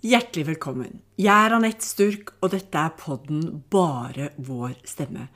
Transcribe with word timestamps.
Hjertelig 0.00 0.46
velkommen. 0.46 1.02
Jeg 1.20 1.28
er 1.28 1.52
Anette 1.52 1.84
Sturk, 1.84 2.30
og 2.40 2.54
dette 2.54 2.80
er 2.80 2.94
podden 2.96 3.58
Bare 3.68 4.30
vår 4.40 4.78
stemme. 4.88 5.26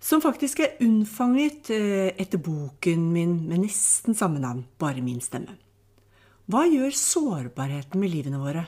Som 0.00 0.22
faktisk 0.24 0.62
er 0.64 0.78
unnfanget 0.80 1.68
eh, 1.74 2.14
etter 2.16 2.40
boken 2.40 3.02
min 3.12 3.34
med 3.44 3.66
nesten 3.66 4.16
samme 4.16 4.40
navn, 4.40 4.62
Bare 4.80 5.02
min 5.04 5.20
stemme. 5.20 5.58
Hva 6.48 6.62
gjør 6.64 6.96
sårbarheten 6.96 8.00
med 8.00 8.14
livene 8.14 8.40
våre? 8.40 8.62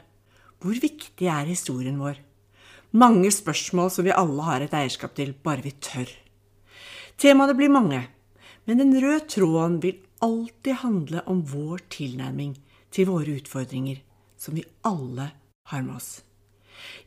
Hvor 0.60 0.76
viktig 0.76 1.30
er 1.32 1.48
historien 1.48 1.96
vår? 1.96 2.20
Mange 3.00 3.30
spørsmål 3.32 3.88
som 3.94 4.04
vi 4.04 4.12
alle 4.12 4.44
har 4.44 4.66
et 4.66 4.76
eierskap 4.76 5.14
til, 5.16 5.32
bare 5.32 5.64
vi 5.64 5.72
tør. 5.80 6.12
Temaene 7.16 7.56
blir 7.56 7.72
mange, 7.72 8.02
men 8.68 8.84
den 8.84 8.92
røde 9.00 9.24
tråden 9.32 9.80
vil 9.80 9.96
alltid 10.20 10.82
handle 10.84 11.24
om 11.24 11.40
vår 11.40 11.86
tilnærming 11.96 12.52
til 12.92 13.08
våre 13.08 13.38
utfordringer 13.40 14.04
som 14.38 14.56
vi 14.56 14.64
alle 14.86 15.30
har 15.72 15.84
med 15.84 15.98
oss. 15.98 16.10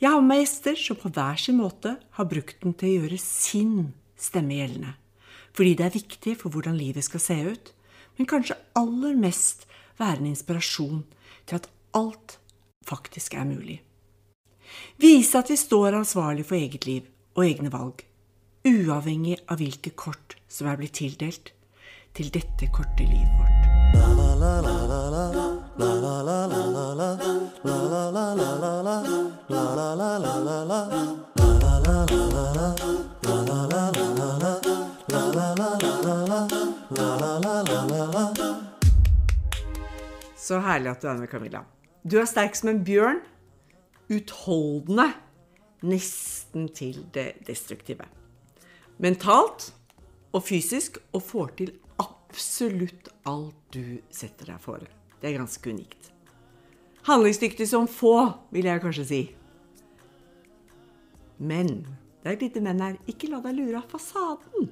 Jeg 0.01 0.11
har 0.11 0.21
med 0.21 0.29
meg 0.33 0.41
gjester 0.43 0.75
som 0.77 0.99
på 0.99 1.11
hver 1.15 1.37
sin 1.39 1.59
måte 1.61 1.95
har 2.17 2.29
brukt 2.29 2.59
den 2.63 2.75
til 2.77 2.89
å 2.89 2.95
gjøre 3.01 3.19
sin 3.23 3.75
stemme 4.19 4.53
gjeldende. 4.59 4.93
Fordi 5.55 5.71
det 5.77 5.85
er 5.85 5.95
viktig 5.95 6.33
for 6.39 6.49
hvordan 6.53 6.77
livet 6.79 7.03
skal 7.07 7.21
se 7.23 7.37
ut, 7.51 7.65
men 8.17 8.29
kanskje 8.29 8.59
aller 8.77 9.15
mest 9.19 9.59
være 9.99 10.17
en 10.21 10.31
inspirasjon 10.31 11.01
til 11.47 11.55
at 11.59 11.69
alt 11.97 12.29
faktisk 12.87 13.29
er 13.35 13.47
mulig. 13.47 13.79
Vise 15.01 15.39
at 15.39 15.49
vi 15.51 15.57
står 15.59 15.99
ansvarlig 15.99 16.45
for 16.47 16.55
eget 16.59 16.87
liv 16.87 17.03
og 17.35 17.45
egne 17.45 17.71
valg, 17.73 18.03
uavhengig 18.67 19.37
av 19.51 19.59
hvilke 19.59 19.91
kort 19.97 20.37
som 20.51 20.69
er 20.71 20.79
blitt 20.79 20.95
tildelt 21.01 21.45
til 22.15 22.31
dette 22.31 22.71
korte 22.75 23.03
livet 23.07 23.35
vårt. 23.39 25.40
Så 25.71 25.79
herlig 40.59 40.91
at 40.91 41.01
du 41.01 41.07
er 41.07 41.15
med, 41.15 41.29
Camilla. 41.31 41.63
Du 42.03 42.17
er 42.19 42.27
sterk 42.27 42.55
som 42.59 42.73
en 42.73 42.83
bjørn, 42.83 43.21
utholdende 44.11 45.07
nesten 45.87 46.67
til 46.75 47.05
det 47.15 47.45
destruktive. 47.47 48.11
Mentalt 48.99 49.71
og 50.35 50.43
fysisk, 50.43 50.99
og 51.15 51.23
får 51.23 51.53
til 51.61 51.77
absolutt 52.03 53.07
alt 53.23 53.55
du 53.71 54.01
setter 54.11 54.51
deg 54.51 54.59
fore. 54.59 55.00
Det 55.21 55.29
er 55.29 55.37
ganske 55.37 55.69
unikt. 55.69 56.09
Handlingsdyktig 57.05 57.67
som 57.69 57.87
få, 57.89 58.15
vil 58.53 58.67
jeg 58.69 58.81
kanskje 58.81 59.05
si. 59.05 59.21
Men 61.41 61.71
det 62.21 62.29
er 62.29 62.35
et 62.35 62.43
lite 62.45 62.61
men 62.61 62.81
her. 62.81 62.99
Ikke 63.09 63.29
la 63.31 63.41
deg 63.41 63.57
lure 63.57 63.81
av 63.81 63.89
fasaden. 63.89 64.69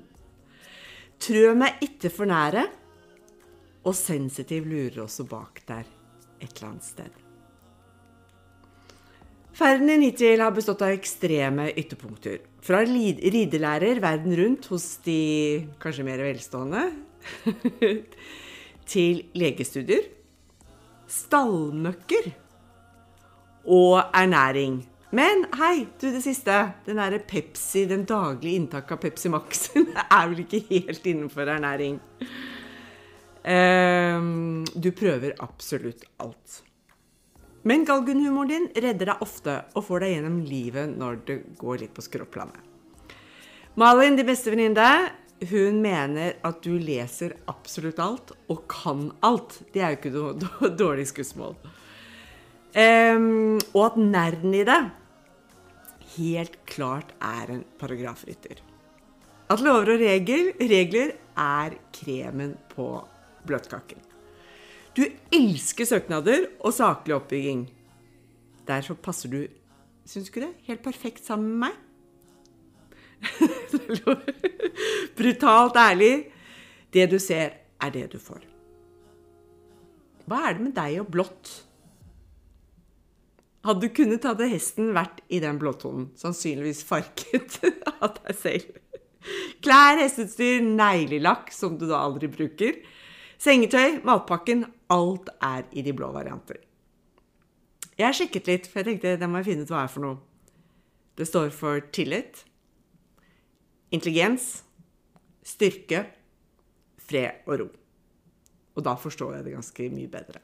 Trø 1.20 1.54
meg 1.58 1.82
ikke 1.86 2.12
for 2.14 2.30
nære, 2.30 2.68
og 3.88 3.96
sensitiv 3.98 4.68
lurer 4.70 5.04
også 5.06 5.26
bak 5.30 5.64
der 5.68 5.88
et 6.40 6.52
eller 6.54 6.70
annet 6.70 6.86
sted. 6.86 7.18
Ferden 9.60 9.90
din 9.92 10.06
hittil 10.06 10.40
har 10.40 10.54
bestått 10.56 10.86
av 10.86 10.94
ekstreme 10.94 11.68
ytterpunkter. 11.74 12.38
Fra 12.64 12.80
ridelærer 12.86 14.00
verden 14.04 14.36
rundt 14.40 14.70
hos 14.72 14.86
de 15.04 15.66
kanskje 15.82 16.06
mer 16.08 16.22
velstående, 16.24 16.86
til 18.94 19.26
legestudier, 19.36 20.06
stallmøkker 21.10 22.30
og 23.70 24.00
ernæring. 24.16 24.80
Men 25.16 25.48
hei, 25.58 25.88
du 25.98 26.08
det 26.14 26.22
siste. 26.22 26.56
Den 26.86 27.02
derre 27.02 27.20
Pepsi, 27.26 27.88
den 27.90 28.06
daglige 28.10 28.62
inntaket 28.62 28.94
av 28.94 29.02
Pepsi 29.02 29.32
Max 29.34 29.70
er 30.20 30.30
vel 30.30 30.44
ikke 30.46 30.64
helt 30.70 31.06
innenfor 31.10 31.50
ernæring. 31.50 31.98
Um, 33.40 34.66
du 34.76 34.92
prøver 34.94 35.38
absolutt 35.42 36.06
alt. 36.22 36.60
Men 37.68 37.86
galgenhumoren 37.88 38.52
din 38.52 38.68
redder 38.76 39.12
deg 39.12 39.24
ofte 39.26 39.56
og 39.76 39.86
får 39.88 40.06
deg 40.06 40.14
gjennom 40.14 40.38
livet 40.46 40.92
når 40.94 41.18
det 41.28 41.40
går 41.60 41.82
litt 41.84 41.96
på 41.96 42.06
skråplanet. 42.06 42.62
Malin, 43.80 44.16
din 44.18 44.28
beste 44.28 44.52
venninne, 44.52 44.86
hun 45.48 45.82
mener 45.84 46.36
at 46.44 46.64
du 46.66 46.74
leser 46.82 47.38
absolutt 47.52 48.00
alt 48.04 48.34
og 48.52 48.66
kan 48.72 49.10
alt. 49.26 49.62
Det 49.74 49.84
er 49.84 49.94
jo 49.94 50.00
ikke 50.00 50.16
noe 50.16 50.72
dårlig 50.84 51.08
skussmål. 51.12 51.56
Um, 52.70 53.58
og 53.74 53.84
at 53.88 54.02
nerden 54.02 54.54
i 54.54 54.66
det 54.68 54.82
helt 56.18 56.58
klart 56.70 57.14
er 57.24 57.54
en 57.54 57.64
paragrafrytter. 57.80 58.60
At 59.50 59.64
lover 59.66 59.96
og 59.96 60.04
regler, 60.04 60.52
regler 60.60 61.16
er 61.40 61.78
kremen 61.96 62.54
på 62.74 62.92
bløtkaken. 63.50 64.02
Du 64.98 65.06
elsker 65.34 65.88
søknader 65.88 66.50
og 66.60 66.74
saklig 66.76 67.16
oppbygging. 67.16 67.68
Derfor 68.68 68.98
passer 69.02 69.32
du, 69.32 69.40
syns 70.06 70.28
du 70.28 70.34
ikke 70.34 70.48
det, 70.48 70.54
helt 70.68 70.84
perfekt 70.86 71.26
sammen 71.26 71.54
med 71.54 71.70
meg. 71.70 71.78
Brutalt 75.18 75.80
ærlig. 75.80 76.14
Det 76.94 77.06
du 77.12 77.20
ser, 77.22 77.58
er 77.82 77.94
det 77.94 78.08
du 78.14 78.20
får. 78.22 78.46
Hva 80.30 80.44
er 80.50 80.58
det 80.58 80.66
med 80.68 80.76
deg 80.78 81.00
og 81.02 81.10
blått? 81.14 81.52
Hadde 83.66 83.84
du 83.84 83.92
kunnet, 83.94 84.24
hadde 84.24 84.48
hesten 84.50 84.94
vært 84.96 85.20
i 85.28 85.42
den 85.44 85.60
blåtonen. 85.62 86.10
Sannsynligvis 86.18 86.84
farket 86.88 87.60
av 88.00 88.16
deg 88.22 88.38
selv. 88.38 88.80
Klær, 89.64 90.00
hesteutstyr, 90.00 90.64
neglelakk 90.64 91.52
som 91.54 91.76
du 91.78 91.86
da 91.90 92.00
aldri 92.06 92.30
bruker. 92.32 92.80
Sengetøy, 93.40 94.00
matpakken, 94.08 94.66
alt 94.92 95.30
er 95.44 95.68
i 95.76 95.84
de 95.84 95.94
blå 95.96 96.10
varianter. 96.16 96.62
Jeg 98.00 98.16
sjekket 98.16 98.48
litt, 98.48 98.68
for 98.70 98.80
jeg 98.80 98.94
tenkte 98.94 99.18
det 99.20 99.28
må 99.28 99.42
jeg 99.42 99.52
finne 99.52 99.68
ut 99.68 99.74
hva 99.74 99.84
er 99.84 99.92
for 99.92 100.06
noe. 100.06 100.20
Det 101.20 101.28
står 101.28 101.52
for 101.52 101.84
tillit, 101.96 102.46
intelligens, 103.96 104.64
styrke, 105.46 106.04
fred 107.02 107.48
og 107.48 107.60
ro. 107.64 107.68
Og 108.78 108.86
da 108.86 108.94
forstår 109.00 109.40
jeg 109.40 109.48
det 109.48 109.56
ganske 109.58 109.90
mye 109.94 110.12
bedre. 110.12 110.44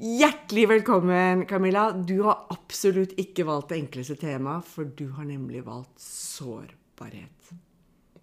Hjertelig 0.00 0.62
velkommen, 0.70 1.42
Camilla. 1.44 1.90
Du 1.92 2.22
har 2.24 2.46
absolutt 2.54 3.12
ikke 3.20 3.44
valgt 3.44 3.74
det 3.74 3.82
enkleste 3.82 4.16
temaet, 4.16 4.64
for 4.64 4.88
du 4.96 5.10
har 5.18 5.26
nemlig 5.28 5.60
valgt 5.66 6.00
sårbarhet. 6.00 7.50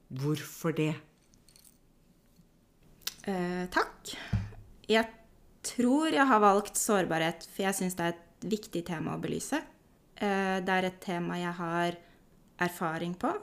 Hvorfor 0.09 0.73
det? 0.73 0.95
Eh, 3.28 3.67
takk. 3.69 4.16
Jeg 4.89 5.05
tror 5.67 6.16
jeg 6.16 6.25
har 6.25 6.41
valgt 6.41 6.79
sårbarhet, 6.79 7.45
for 7.51 7.67
jeg 7.67 7.78
syns 7.78 7.99
det 7.99 8.07
er 8.07 8.16
et 8.16 8.49
viktig 8.57 8.81
tema 8.88 9.13
å 9.13 9.22
belyse. 9.22 9.59
Eh, 10.16 10.57
det 10.63 10.79
er 10.79 10.88
et 10.88 10.99
tema 11.03 11.38
jeg 11.38 11.53
har 11.59 11.99
erfaring 12.66 13.13
på, 13.19 13.35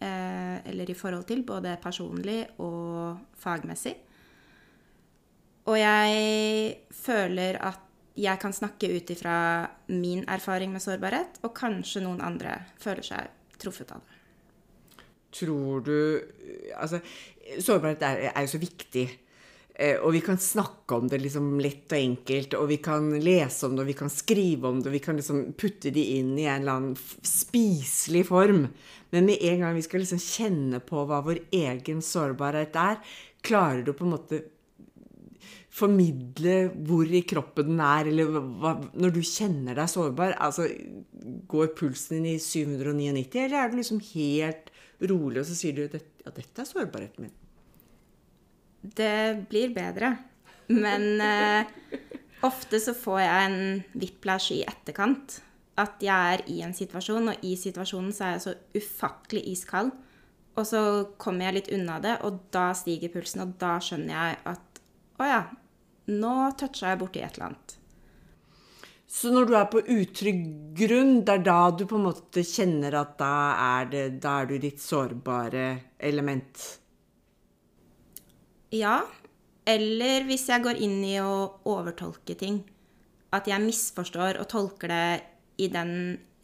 eller 0.00 0.90
i 0.90 0.96
forhold 0.96 1.26
til, 1.28 1.42
både 1.44 1.76
personlig 1.82 2.38
og 2.64 3.18
fagmessig. 3.36 3.94
Og 5.68 5.76
jeg 5.76 6.76
føler 6.90 7.58
at 7.60 7.86
jeg 8.20 8.40
kan 8.42 8.52
snakke 8.52 8.90
ut 8.96 9.10
ifra 9.12 9.34
min 9.92 10.24
erfaring 10.28 10.72
med 10.72 10.82
sårbarhet, 10.82 11.40
og 11.46 11.54
kanskje 11.56 12.02
noen 12.04 12.22
andre 12.24 12.56
føler 12.80 13.06
seg 13.06 13.58
truffet 13.60 13.92
av 13.94 14.02
det. 14.02 14.16
Tror 15.30 15.84
du 15.86 15.96
Altså, 16.74 16.98
sårbarhet 17.60 18.02
er, 18.02 18.30
er 18.34 18.46
jo 18.46 18.50
så 18.50 18.58
viktig. 18.62 19.04
Eh, 19.80 19.96
og 19.96 20.12
vi 20.12 20.20
kan 20.20 20.36
snakke 20.36 20.94
om 20.98 21.08
det 21.08 21.22
liksom 21.22 21.54
lett 21.62 21.88
og 21.94 21.96
enkelt, 21.96 22.54
og 22.58 22.68
vi 22.68 22.76
kan 22.84 23.06
lese 23.24 23.64
om 23.64 23.76
det, 23.76 23.86
og 23.86 23.88
vi 23.88 23.96
kan 23.96 24.12
skrive 24.12 24.68
om 24.68 24.82
det, 24.82 24.90
og 24.90 24.96
vi 24.98 25.02
kan 25.06 25.16
liksom 25.16 25.54
putte 25.56 25.92
de 25.94 26.04
inn 26.18 26.34
i 26.36 26.44
en 26.44 26.60
eller 26.60 26.74
annen 26.74 27.24
spiselig 27.24 28.26
form. 28.28 28.66
Men 29.14 29.30
med 29.30 29.40
en 29.40 29.64
gang 29.64 29.78
vi 29.78 29.86
skal 29.86 30.04
liksom 30.04 30.20
kjenne 30.20 30.82
på 30.84 31.06
hva 31.08 31.22
vår 31.24 31.40
egen 31.62 32.04
sårbarhet 32.04 32.76
er, 32.76 33.00
klarer 33.40 33.80
du 33.86 33.94
på 33.96 34.04
en 34.04 34.14
måte 34.18 34.42
formidle 35.72 36.58
hvor 36.84 37.08
i 37.08 37.24
kroppen 37.24 37.72
den 37.72 37.80
er, 37.80 38.10
eller 38.10 38.36
hva, 38.60 38.76
når 38.92 39.16
du 39.16 39.22
kjenner 39.24 39.80
deg 39.80 39.88
sårbar, 39.88 40.36
altså 40.44 40.68
går 41.48 41.72
pulsen 41.78 42.20
din 42.20 42.34
i 42.34 42.38
799, 42.42 43.46
eller 43.46 43.62
er 43.62 43.72
du 43.72 43.80
liksom 43.80 44.04
helt 44.12 44.68
rolig, 45.00 45.40
og 45.40 45.48
så 45.48 45.56
sier 45.56 45.78
du 45.78 45.86
at 45.86 46.02
ja, 46.02 46.34
dette 46.34 46.60
er 46.60 46.68
sårbarheten 46.68 47.30
min. 47.30 47.39
Det 48.80 49.46
blir 49.50 49.74
bedre. 49.74 50.16
Men 50.70 51.20
eh, 51.20 51.66
ofte 52.46 52.80
så 52.80 52.94
får 52.94 53.20
jeg 53.20 53.46
en 53.46 53.82
whiplash 54.00 54.54
i 54.54 54.62
etterkant. 54.64 55.40
At 55.80 56.02
jeg 56.04 56.36
er 56.36 56.44
i 56.52 56.60
en 56.64 56.74
situasjon, 56.76 57.32
og 57.32 57.44
i 57.46 57.56
situasjonen 57.58 58.12
så 58.14 58.26
er 58.26 58.36
jeg 58.36 58.44
så 58.46 58.54
ufattelig 58.76 59.44
iskald. 59.54 59.92
Og 60.58 60.66
så 60.66 60.80
kommer 61.20 61.48
jeg 61.48 61.58
litt 61.60 61.72
unna 61.74 61.98
det, 62.02 62.18
og 62.26 62.40
da 62.54 62.70
stiger 62.76 63.12
pulsen, 63.12 63.44
og 63.44 63.56
da 63.60 63.76
skjønner 63.82 64.14
jeg 64.14 64.40
at 64.50 64.80
å 65.20 65.28
ja, 65.28 65.42
nå 66.10 66.34
toucha 66.58 66.92
jeg 66.92 67.00
borti 67.00 67.22
et 67.22 67.36
eller 67.36 67.50
annet. 67.50 67.76
Så 69.10 69.32
når 69.34 69.48
du 69.48 69.54
er 69.58 69.64
på 69.72 69.80
utrygg 69.82 70.42
grunn, 70.78 71.16
det 71.26 71.40
er 71.40 71.46
da 71.48 71.60
du 71.74 71.82
på 71.90 71.98
en 71.98 72.06
måte 72.06 72.44
kjenner 72.46 72.94
at 73.00 73.16
da 73.18 73.32
er, 73.56 73.88
det, 73.90 74.04
da 74.22 74.36
er 74.42 74.50
du 74.52 74.54
ditt 74.62 74.82
sårbare 74.82 75.64
element? 75.98 76.62
Ja. 78.74 79.02
Eller 79.68 80.24
hvis 80.28 80.48
jeg 80.50 80.64
går 80.64 80.80
inn 80.82 80.98
i 81.04 81.16
å 81.22 81.60
overtolke 81.68 82.36
ting. 82.38 82.62
At 83.34 83.46
jeg 83.50 83.62
misforstår 83.62 84.40
og 84.40 84.48
tolker 84.50 84.90
det 84.90 85.06
i 85.62 85.68
den 85.70 85.92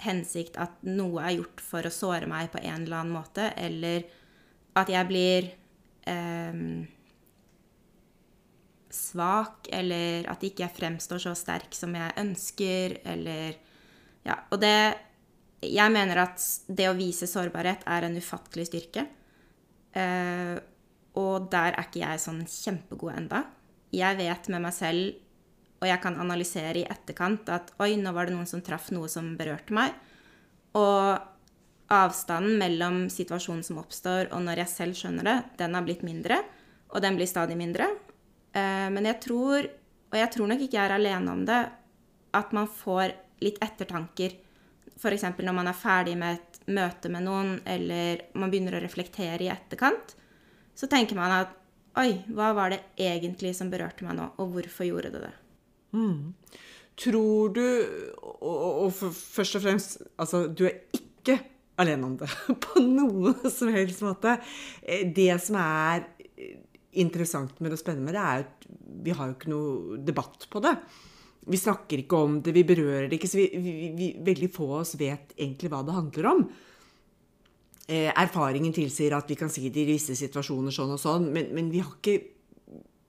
hensikt 0.02 0.58
at 0.60 0.82
noe 0.84 1.22
er 1.24 1.38
gjort 1.38 1.62
for 1.64 1.86
å 1.86 1.92
såre 1.92 2.28
meg 2.28 2.50
på 2.52 2.60
en 2.60 2.84
eller 2.84 3.00
annen 3.00 3.16
måte, 3.16 3.48
eller 3.56 4.04
at 4.76 4.90
jeg 4.92 5.08
blir 5.08 5.48
eh, 6.04 6.58
svak, 8.92 9.70
eller 9.72 10.28
at 10.30 10.44
ikke 10.44 10.66
jeg 10.66 10.76
fremstår 10.76 11.24
så 11.24 11.34
sterk 11.38 11.74
som 11.76 11.96
jeg 11.96 12.16
ønsker, 12.22 13.00
eller 13.04 13.62
Ja, 14.26 14.40
og 14.50 14.58
det 14.60 14.98
Jeg 15.62 15.90
mener 15.90 16.18
at 16.20 16.42
det 16.68 16.88
å 16.90 16.94
vise 16.94 17.26
sårbarhet 17.26 17.86
er 17.88 18.04
en 18.04 18.16
ufattelig 18.20 18.66
styrke. 18.68 19.06
Eh, 19.96 20.58
og 21.16 21.48
der 21.52 21.74
er 21.74 21.86
ikke 21.86 22.02
jeg 22.02 22.22
sånn 22.22 22.42
kjempegod 22.50 23.14
enda. 23.14 23.44
Jeg 23.94 24.18
vet 24.18 24.50
med 24.52 24.64
meg 24.66 24.74
selv, 24.76 25.22
og 25.80 25.88
jeg 25.88 26.00
kan 26.02 26.18
analysere 26.20 26.82
i 26.82 26.88
etterkant, 26.88 27.48
at 27.52 27.72
oi, 27.82 27.94
nå 28.00 28.12
var 28.16 28.28
det 28.28 28.36
noen 28.36 28.48
som 28.48 28.62
traff 28.64 28.90
noe 28.92 29.08
som 29.12 29.34
berørte 29.38 29.74
meg. 29.76 29.96
Og 30.76 31.16
avstanden 31.92 32.56
mellom 32.60 33.06
situasjonen 33.12 33.64
som 33.64 33.80
oppstår, 33.80 34.30
og 34.34 34.42
når 34.44 34.64
jeg 34.64 34.72
selv 34.72 34.98
skjønner 34.98 35.28
det, 35.28 35.36
den 35.60 35.76
har 35.76 35.86
blitt 35.86 36.04
mindre. 36.06 36.40
Og 36.92 37.02
den 37.04 37.18
blir 37.18 37.28
stadig 37.30 37.56
mindre. 37.58 37.88
Eh, 38.56 38.88
men 38.92 39.08
jeg 39.08 39.20
tror, 39.24 39.68
og 40.10 40.18
jeg 40.18 40.32
tror 40.34 40.50
nok 40.50 40.64
ikke 40.64 40.78
jeg 40.78 40.84
er 40.88 40.96
alene 40.96 41.32
om 41.32 41.46
det, 41.48 41.62
at 42.36 42.52
man 42.56 42.68
får 42.68 43.14
litt 43.44 43.60
ettertanker. 43.64 44.36
F.eks. 44.96 45.26
når 45.38 45.56
man 45.56 45.68
er 45.68 45.76
ferdig 45.76 46.16
med 46.18 46.38
et 46.38 46.70
møte 46.72 47.10
med 47.12 47.26
noen, 47.26 47.56
eller 47.68 48.24
man 48.34 48.52
begynner 48.52 48.78
å 48.78 48.84
reflektere 48.84 49.44
i 49.44 49.52
etterkant. 49.52 50.16
Så 50.76 50.88
tenker 50.92 51.18
man 51.18 51.32
at 51.32 51.56
oi, 51.96 52.10
hva 52.36 52.52
var 52.56 52.74
det 52.74 52.82
egentlig 53.00 53.54
som 53.56 53.70
berørte 53.72 54.04
meg 54.04 54.18
nå, 54.18 54.28
og 54.36 54.52
hvorfor 54.54 54.88
gjorde 54.88 55.12
det 55.14 55.22
det? 55.24 55.34
Mm. 55.96 56.34
Tror 56.96 57.52
du 57.54 57.62
Og, 58.40 58.86
og 58.86 58.90
først 58.92 59.58
og 59.58 59.62
fremst, 59.64 59.98
altså, 60.20 60.46
du 60.48 60.66
er 60.68 60.80
ikke 60.96 61.38
alene 61.80 62.08
om 62.08 62.14
det 62.20 62.28
på 62.64 62.82
noen 62.84 63.50
som 63.52 63.72
helst 63.74 64.04
måte. 64.04 64.36
Eh, 64.82 65.06
det 65.12 65.34
som 65.44 65.58
er 65.60 66.06
interessant 66.96 67.58
med 67.60 67.70
det 67.70 67.78
og 67.78 67.82
spennende 67.82 68.08
med 68.08 68.16
det, 68.16 68.22
er 68.22 68.46
at 68.46 69.02
vi 69.04 69.14
har 69.16 69.28
jo 69.28 69.36
ikke 69.36 69.52
noe 69.52 69.98
debatt 70.04 70.46
på 70.52 70.62
det. 70.64 70.72
Vi 71.46 71.60
snakker 71.60 72.02
ikke 72.02 72.22
om 72.26 72.40
det, 72.42 72.54
vi 72.56 72.64
berører 72.66 73.10
det 73.10 73.18
ikke, 73.18 73.30
så 73.30 73.38
vi, 73.38 73.48
vi, 73.62 73.74
vi, 73.96 74.08
veldig 74.26 74.48
få 74.54 74.70
av 74.70 74.80
oss 74.80 74.96
vet 74.98 75.36
egentlig 75.36 75.70
hva 75.72 75.82
det 75.86 75.96
handler 75.96 76.30
om. 76.32 76.46
Eh, 77.86 78.10
erfaringen 78.10 78.74
tilsier 78.74 79.14
at 79.14 79.28
vi 79.30 79.38
kan 79.38 79.52
si 79.52 79.68
det 79.70 79.84
i 79.84 79.90
visse 79.92 80.16
situasjoner 80.18 80.74
sånn 80.74 80.96
og 80.96 80.98
sånn, 80.98 81.28
men, 81.34 81.52
men 81.54 81.68
vi, 81.70 81.82
har 81.84 81.92
ikke, 81.94 82.16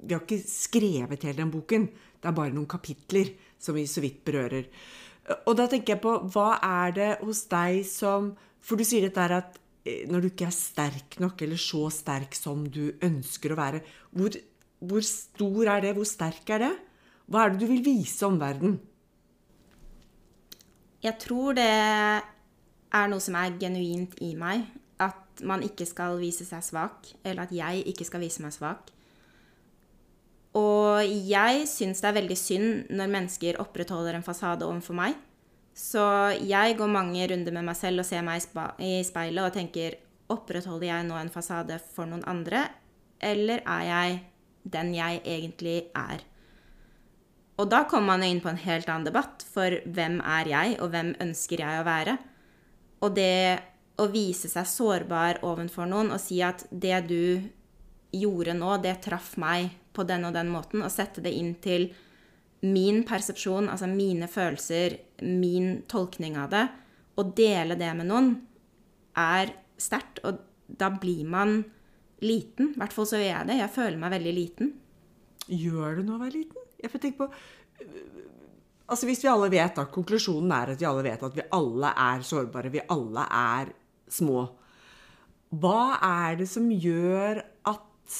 vi, 0.03 0.13
har 0.13 0.21
ikke, 0.21 0.41
skrevet 0.45 1.25
hele 1.25 1.41
den 1.41 1.53
boken. 1.53 1.87
Det 2.17 2.29
er 2.29 2.37
bare 2.37 2.53
noen 2.53 2.69
kapitler 2.69 3.33
som 3.57 3.77
vi 3.77 3.87
så 3.89 4.03
vidt 4.03 4.21
berører. 4.27 4.67
Og 5.49 5.55
da 5.59 5.65
tenker 5.67 5.95
jeg 5.95 6.03
på, 6.03 6.13
hva 6.33 6.51
er 6.63 6.93
det 6.95 7.13
hos 7.23 7.47
deg 7.51 7.81
som 7.89 8.35
For 8.63 8.79
du 8.79 8.83
sier 8.87 9.03
dette 9.05 9.21
her 9.21 9.33
at 9.35 9.57
Eh, 9.87 10.03
når 10.09 10.23
du 10.23 10.29
ikke 10.31 10.49
er 10.49 10.55
sterk 10.55 11.17
nok, 11.23 11.41
eller 11.45 11.59
så 11.61 11.87
sterk 11.93 12.35
som 12.35 12.65
du 12.71 12.97
ønsker 13.03 13.53
å 13.53 13.59
være, 13.59 13.81
hvor, 14.11 14.35
hvor 14.83 15.05
stor 15.05 15.73
er 15.77 15.85
det? 15.85 15.95
Hvor 15.97 16.07
sterk 16.07 16.53
er 16.55 16.63
det? 16.65 16.73
Hva 17.27 17.45
er 17.45 17.53
det 17.53 17.61
du 17.63 17.67
vil 17.71 17.83
vise 17.85 18.27
omverdenen? 18.27 18.79
Jeg 21.03 21.15
tror 21.21 21.55
det 21.55 21.71
er 22.93 23.09
noe 23.11 23.23
som 23.23 23.35
er 23.39 23.57
genuint 23.59 24.15
i 24.23 24.33
meg. 24.39 24.65
At 25.01 25.43
man 25.45 25.61
ikke 25.65 25.85
skal 25.85 26.17
vise 26.21 26.45
seg 26.47 26.63
svak, 26.65 27.11
eller 27.23 27.45
at 27.45 27.53
jeg 27.53 27.83
ikke 27.91 28.07
skal 28.07 28.23
vise 28.23 28.41
meg 28.41 28.55
svak. 28.55 28.89
Og 30.57 31.03
jeg 31.29 31.67
syns 31.69 32.01
det 32.01 32.09
er 32.09 32.17
veldig 32.17 32.37
synd 32.39 32.91
når 32.97 33.13
mennesker 33.13 33.59
opprettholder 33.61 34.17
en 34.17 34.25
fasade 34.25 34.65
overfor 34.65 34.97
meg. 34.97 35.17
Så 35.77 36.01
jeg 36.41 36.73
går 36.79 36.89
mange 36.89 37.27
runder 37.29 37.53
med 37.53 37.67
meg 37.67 37.77
selv 37.77 38.01
og 38.01 38.07
ser 38.07 38.23
meg 38.25 38.41
i 38.81 38.97
speilet 39.05 39.45
og 39.45 39.53
tenker 39.53 39.99
Opprettholder 40.27 40.89
jeg 40.89 41.03
nå 41.07 41.15
en 41.15 41.29
fasade 41.31 41.77
for 41.93 42.09
noen 42.09 42.25
andre, 42.27 42.65
eller 43.23 43.61
er 43.63 43.83
jeg 43.87 44.17
den 44.67 44.89
jeg 44.91 45.21
egentlig 45.23 45.77
er? 45.95 46.25
Og 47.55 47.69
da 47.71 47.85
kommer 47.87 48.17
man 48.17 48.25
inn 48.27 48.41
på 48.43 48.51
en 48.51 48.59
helt 48.59 48.89
annen 48.91 49.07
debatt, 49.07 49.45
for 49.47 49.77
hvem 49.85 50.19
er 50.19 50.51
jeg, 50.51 50.73
og 50.83 50.91
hvem 50.91 51.13
ønsker 51.23 51.63
jeg 51.63 51.79
å 51.79 51.87
være? 51.87 52.17
Og 53.05 53.13
det 53.15 53.59
å 53.97 54.07
vise 54.13 54.49
seg 54.49 54.67
sårbar 54.69 55.41
overfor 55.45 55.89
noen 55.89 56.11
og 56.13 56.21
si 56.21 56.39
at 56.45 56.65
det 56.69 56.99
du 57.09 57.21
gjorde 58.13 58.55
nå, 58.57 58.77
det 58.81 58.99
traff 59.05 59.35
meg 59.41 59.71
på 59.93 60.05
den 60.07 60.27
og 60.27 60.35
den 60.35 60.51
måten, 60.53 60.83
og 60.85 60.93
sette 60.93 61.23
det 61.25 61.33
inn 61.33 61.55
til 61.61 61.89
min 62.65 63.03
persepsjon, 63.05 63.69
altså 63.69 63.89
mine 63.89 64.29
følelser, 64.29 64.97
min 65.21 65.81
tolkning 65.89 66.37
av 66.41 66.51
det, 66.53 66.65
å 67.17 67.25
dele 67.37 67.77
det 67.77 67.89
med 67.97 68.09
noen, 68.09 68.31
er 69.17 69.53
sterkt. 69.81 70.21
Og 70.25 70.41
da 70.67 70.91
blir 70.93 71.25
man 71.29 71.59
liten. 72.21 72.73
I 72.73 72.81
hvert 72.81 72.93
fall 72.93 73.09
så 73.09 73.21
gjør 73.21 73.31
jeg 73.31 73.49
det. 73.49 73.59
Jeg 73.61 73.73
føler 73.73 74.01
meg 74.01 74.13
veldig 74.13 74.33
liten. 74.35 74.73
Gjør 75.47 75.99
det 75.99 76.05
noe 76.07 76.17
å 76.17 76.23
være 76.25 76.35
liten? 76.37 76.65
Jeg 76.81 76.93
får 76.93 77.03
tenke 77.03 77.25
på 77.25 77.29
Altså 78.87 79.07
Hvis 79.09 79.23
vi 79.23 79.31
alle 79.31 79.49
vet 79.51 79.79
at 79.81 79.91
konklusjonen 79.91 80.53
er 80.55 80.73
at 80.73 80.79
vi 80.79 80.87
alle 80.87 81.03
vet 81.03 81.23
at 81.27 81.35
vi 81.35 81.43
alle 81.51 81.91
er 81.91 82.23
sårbare, 82.23 82.71
vi 82.71 82.85
alle 82.87 83.25
er 83.35 83.73
små, 84.07 84.45
hva 85.51 85.97
er 86.03 86.37
det 86.41 86.47
som 86.51 86.67
gjør 86.71 87.41
at 87.67 88.15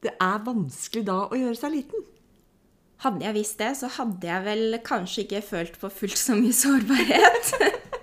det 0.00 0.14
er 0.16 0.46
vanskelig 0.46 1.04
da 1.08 1.18
å 1.28 1.36
gjøre 1.36 1.58
seg 1.60 1.74
liten? 1.74 2.06
Hadde 3.00 3.24
jeg 3.24 3.36
visst 3.36 3.60
det, 3.60 3.70
så 3.76 3.88
hadde 3.94 4.28
jeg 4.28 4.44
vel 4.44 4.78
kanskje 4.84 5.24
ikke 5.24 5.44
følt 5.44 5.78
på 5.80 5.88
fullt 5.92 6.20
så 6.20 6.36
mye 6.36 6.56
sårbarhet. 6.56 7.52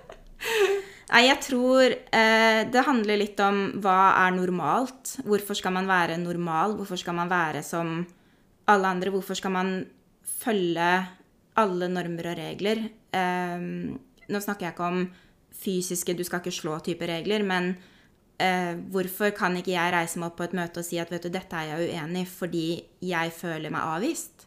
Nei, 1.12 1.22
jeg 1.24 1.38
tror 1.46 1.94
eh, 1.94 2.62
det 2.70 2.86
handler 2.86 3.20
litt 3.20 3.38
om 3.42 3.60
hva 3.82 3.98
er 4.26 4.34
normalt. 4.34 5.14
Hvorfor 5.26 5.58
skal 5.58 5.74
man 5.74 5.86
være 5.90 6.18
normal? 6.22 6.74
Hvorfor 6.78 6.98
skal 7.00 7.16
man 7.18 7.30
være 7.30 7.62
som 7.66 8.02
alle 8.68 8.90
andre? 8.90 9.14
Hvorfor 9.14 9.38
skal 9.38 9.54
man 9.54 9.72
følge 10.38 10.90
alle 11.58 11.88
normer 11.90 12.32
og 12.32 12.38
regler? 12.38 12.84
Eh, 13.14 13.68
nå 14.28 14.42
snakker 14.44 14.68
jeg 14.68 14.76
ikke 14.76 14.90
om 14.92 15.06
fysiske 15.58 16.14
'du 16.14 16.24
skal 16.24 16.40
ikke 16.40 16.54
slå'-type 16.54 17.06
regler, 17.08 17.42
men 17.42 17.76
eh, 18.38 18.74
hvorfor 18.92 19.30
kan 19.34 19.56
ikke 19.56 19.74
jeg 19.74 19.92
reise 19.92 20.18
meg 20.18 20.30
opp 20.30 20.36
på 20.38 20.46
et 20.46 20.54
møte 20.54 20.78
og 20.78 20.86
si 20.86 20.98
at 20.98 21.10
vet 21.10 21.26
du, 21.26 21.28
dette 21.28 21.56
er 21.56 21.72
jeg 21.72 21.90
uenig 21.90 22.22
i 22.22 22.30
fordi 22.30 22.68
jeg 23.02 23.32
føler 23.32 23.70
meg 23.70 23.82
avvist? 23.82 24.46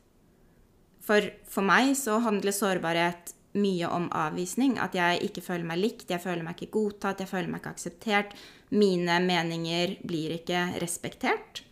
For 1.01 1.22
for 1.50 1.66
meg 1.66 1.96
så 1.98 2.20
handler 2.20 2.56
sårbarhet 2.56 3.36
mye 3.58 3.88
om 3.92 4.08
avvisning. 4.16 4.77
At 4.80 4.96
jeg 4.96 5.22
ikke 5.27 5.44
føler 5.44 5.68
meg 5.68 5.82
likt, 5.82 6.10
jeg 6.10 6.24
føler 6.24 6.46
meg 6.46 6.56
ikke 6.56 6.72
godtatt, 6.77 7.24
jeg 7.24 7.32
føler 7.32 7.51
meg 7.51 7.62
ikke 7.62 7.74
akseptert. 7.75 8.36
Mine 8.72 9.20
meninger 9.24 9.98
blir 10.08 10.38
ikke 10.38 10.68
respektert. 10.82 11.63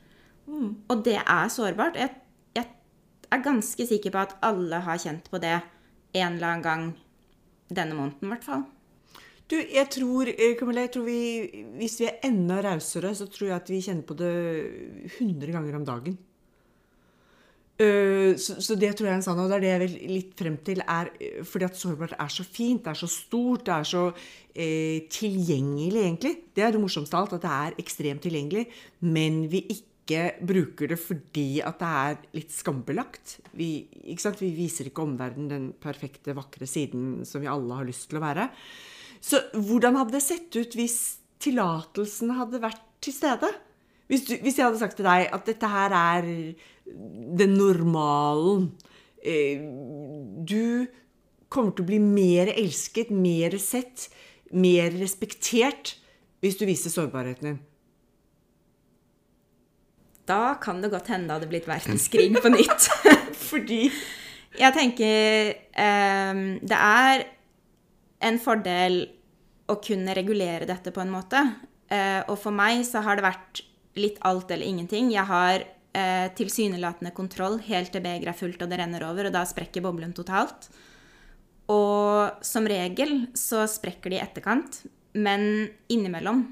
Mm. 0.50 0.76
Og 0.90 1.06
det 1.06 1.20
er 1.22 1.54
sårbart. 1.54 1.96
Jeg, 2.00 2.12
er 3.32 3.46
ganske 3.46 3.86
sikker 3.90 4.14
på 4.14 4.24
at 4.24 4.36
alle 4.46 4.82
har 4.86 5.02
kjent 5.02 5.30
på 5.32 5.42
det 5.42 5.58
en 5.60 6.36
eller 6.36 6.48
annen 6.50 6.66
gang 6.66 6.86
denne 7.70 7.98
måneden, 7.98 8.26
i 8.26 8.34
hvert 8.34 8.48
fall. 8.48 8.64
Du, 9.50 9.58
jeg 9.58 9.90
tror, 9.90 10.30
eh, 10.30 10.56
Camilla, 10.58 10.86
jeg 10.86 10.94
tror 10.94 11.06
vi, 11.08 11.20
hvis 11.80 12.00
vi 12.02 12.06
er 12.06 12.20
enda 12.28 12.60
rausere, 12.62 13.16
så 13.18 13.26
tror 13.26 13.48
jeg 13.50 13.58
at 13.58 13.70
vi 13.72 13.82
kjenner 13.82 14.06
på 14.06 14.18
det 14.18 14.34
100 15.18 15.54
ganger 15.56 15.78
om 15.80 15.86
dagen. 15.88 16.18
Eh, 17.80 18.36
så, 18.38 18.60
så, 18.62 18.76
det 18.76 18.92
tror 18.94 19.08
jeg 19.08 19.14
er 19.16 19.18
en 19.18 19.26
sannhet, 19.26 19.48
og 19.48 19.50
det 19.50 19.58
er 19.58 19.64
det 19.64 19.72
jeg 19.72 19.82
vil 19.82 20.14
litt 20.14 20.34
frem 20.38 20.58
til. 20.68 20.84
er 20.86 21.10
Fordi 21.48 21.66
at 21.66 21.82
sårbart 21.82 22.14
er 22.20 22.30
så 22.34 22.46
fint, 22.46 22.84
det 22.86 22.94
er 22.94 23.02
så 23.02 23.10
stort, 23.10 23.66
det 23.66 23.74
er 23.74 23.90
så 23.90 24.06
eh, 24.54 25.08
tilgjengelig, 25.10 26.02
egentlig. 26.04 26.36
Det 26.54 26.66
er 26.66 26.76
det 26.76 26.82
morsomste 26.84 27.18
av 27.18 27.26
alt, 27.26 27.38
at 27.40 27.46
det 27.48 27.56
er 27.56 27.82
ekstremt 27.86 28.26
tilgjengelig. 28.28 28.68
Men 29.02 29.46
vi 29.50 29.64
ikke 29.66 29.89
bruker 30.46 30.92
det 30.92 30.98
fordi 31.02 31.62
at 31.66 31.80
det 31.82 31.90
er 32.02 32.20
litt 32.38 32.54
skambelagt. 32.54 33.38
Vi, 33.58 33.88
vi 33.90 34.52
viser 34.56 34.90
ikke 34.90 35.06
omverdenen 35.06 35.50
den 35.52 35.68
perfekte, 35.82 36.36
vakre 36.38 36.68
siden 36.70 37.26
som 37.28 37.44
vi 37.44 37.52
alle 37.52 37.82
har 37.82 37.88
lyst 37.88 38.10
til 38.10 38.20
å 38.20 38.26
være. 38.26 38.50
Så 39.22 39.42
hvordan 39.54 40.00
hadde 40.00 40.16
det 40.16 40.24
sett 40.26 40.56
ut 40.56 40.78
hvis 40.80 41.00
tillatelsen 41.44 42.34
hadde 42.38 42.62
vært 42.64 42.84
til 43.04 43.16
stede? 43.16 43.52
Hvis, 44.10 44.26
du, 44.26 44.36
hvis, 44.42 44.58
jeg 44.58 44.66
hadde 44.66 44.82
sagt 44.82 44.98
til 44.98 45.06
deg 45.06 45.28
at 45.36 45.46
dette 45.46 45.70
her 45.70 45.94
er 45.94 46.30
den 47.40 47.52
normalen 47.54 48.72
eh, 49.22 49.62
Du 50.50 50.90
kommer 51.50 51.76
til 51.76 51.86
å 51.86 51.90
bli 51.92 52.00
mer 52.02 52.50
elsket, 52.56 53.12
mer 53.14 53.58
sett, 53.62 54.08
mer 54.50 54.94
respektert 54.98 55.96
hvis 56.42 56.58
du 56.58 56.66
viser 56.70 56.94
sårbarheten 56.94 57.52
din. 57.52 57.60
Da 60.30 60.56
kan 60.62 60.82
det 60.84 60.92
godt 60.94 61.10
hende 61.10 61.30
det 61.30 61.38
hadde 61.40 61.50
blitt 61.50 61.70
verdenskrig 61.70 62.30
på 62.38 62.52
nytt. 62.54 62.90
Fordi 63.50 63.88
Jeg 64.60 64.76
tenker 64.76 65.54
um, 65.78 66.44
det 66.66 66.78
er 66.78 67.26
en 68.30 68.38
fordel 68.42 69.02
å 69.70 69.78
kunne 69.82 70.16
regulere 70.18 70.68
dette 70.70 70.94
på 70.94 71.02
en 71.04 71.14
måte. 71.14 71.42
Uh, 71.90 72.22
og 72.28 72.38
for 72.42 72.54
meg 72.54 72.84
så 72.86 73.02
har 73.06 73.18
det 73.18 73.26
vært 73.26 73.64
litt 74.00 74.20
alt 74.26 74.52
eller 74.52 74.68
ingenting. 74.68 75.12
Jeg 75.14 75.26
har 75.30 75.64
uh, 75.64 76.28
tilsynelatende 76.38 77.14
kontroll 77.16 77.60
helt 77.70 77.94
til 77.94 78.04
begeret 78.06 78.34
er 78.34 78.40
fullt 78.40 78.62
og 78.66 78.72
det 78.72 78.82
renner 78.82 79.06
over, 79.08 79.30
og 79.30 79.36
da 79.38 79.46
sprekker 79.50 79.86
boblen 79.86 80.14
totalt. 80.18 80.70
Og 81.70 82.44
som 82.46 82.66
regel 82.70 83.30
så 83.38 83.66
sprekker 83.70 84.14
de 84.14 84.18
i 84.18 84.24
etterkant, 84.24 84.84
men 85.14 85.70
innimellom, 85.90 86.48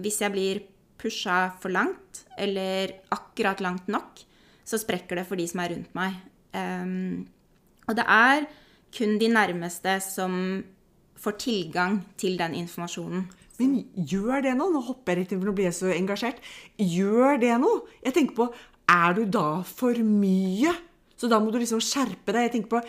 hvis 0.00 0.22
jeg 0.24 0.32
blir 0.32 0.62
pusha 1.02 1.52
for 1.62 1.74
langt, 1.74 2.24
eller 2.38 2.94
akkurat 3.14 3.60
langt 3.64 3.90
nok, 3.90 4.22
så 4.64 4.78
sprekker 4.78 5.18
det 5.18 5.26
for 5.28 5.40
de 5.40 5.46
som 5.50 5.62
er 5.62 5.74
rundt 5.74 5.94
meg. 5.98 6.18
Um, 6.54 7.24
og 7.88 7.96
det 7.98 8.06
er 8.06 8.46
kun 8.94 9.16
de 9.18 9.30
nærmeste 9.32 9.96
som 10.04 10.34
får 11.22 11.38
tilgang 11.42 12.02
til 12.18 12.38
den 12.38 12.54
informasjonen. 12.62 13.26
Men 13.60 13.74
gjør 13.94 14.42
det 14.46 14.54
noe? 14.58 14.72
Nå 14.74 14.82
hopper 14.86 15.14
jeg 15.14 15.22
rett 15.22 15.34
inn, 15.34 15.42
for 15.42 15.50
nå 15.50 15.56
blir 15.56 15.68
jeg 15.68 15.78
så 15.78 15.90
engasjert. 15.94 16.40
Gjør 16.78 17.38
det 17.42 17.52
noe? 17.62 17.82
Jeg 18.02 18.16
tenker 18.16 18.38
på, 18.38 18.48
er 18.90 19.18
du 19.18 19.22
da 19.30 19.62
for 19.66 19.98
mye? 20.06 20.72
Så 21.18 21.30
da 21.30 21.38
må 21.42 21.52
du 21.54 21.60
liksom 21.62 21.82
skjerpe 21.84 22.34
deg. 22.34 22.48
Jeg 22.48 22.54
tenker 22.56 22.72
på, 22.72 22.82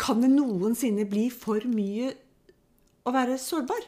kan 0.00 0.24
det 0.24 0.32
noensinne 0.32 1.06
bli 1.08 1.28
for 1.30 1.62
mye 1.70 2.10
å 3.06 3.14
være 3.14 3.38
sårbar? 3.40 3.86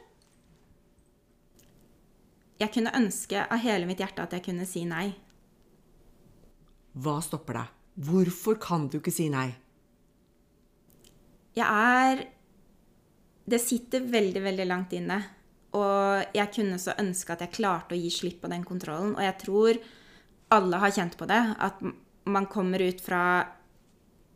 Jeg 2.61 2.73
kunne 2.75 2.93
ønske 2.97 3.41
av 3.47 3.63
hele 3.63 3.89
mitt 3.89 4.03
hjerte 4.03 4.25
at 4.27 4.35
jeg 4.37 4.45
kunne 4.51 4.67
si 4.69 4.85
nei. 4.89 5.09
Hva 7.01 7.21
stopper 7.25 7.61
deg? 7.61 7.77
Hvorfor 8.11 8.59
kan 8.61 8.89
du 8.91 8.99
ikke 9.01 9.15
si 9.15 9.29
nei? 9.33 9.49
Jeg 11.57 11.67
er 11.67 12.27
Det 13.51 13.59
sitter 13.59 14.05
veldig, 14.07 14.43
veldig 14.45 14.67
langt 14.69 14.93
inne. 14.95 15.17
Og 15.75 16.37
jeg 16.37 16.53
kunne 16.55 16.77
så 16.79 16.93
ønske 17.01 17.33
at 17.35 17.41
jeg 17.43 17.57
klarte 17.57 17.97
å 17.97 17.99
gi 17.99 18.11
slipp 18.13 18.45
på 18.45 18.51
den 18.53 18.63
kontrollen. 18.67 19.17
Og 19.17 19.25
jeg 19.25 19.39
tror 19.41 19.81
alle 20.55 20.79
har 20.83 20.95
kjent 20.95 21.17
på 21.19 21.27
det. 21.27 21.41
At 21.59 21.81
man 22.31 22.47
kommer 22.47 22.83
ut 22.85 23.01
fra 23.03 23.23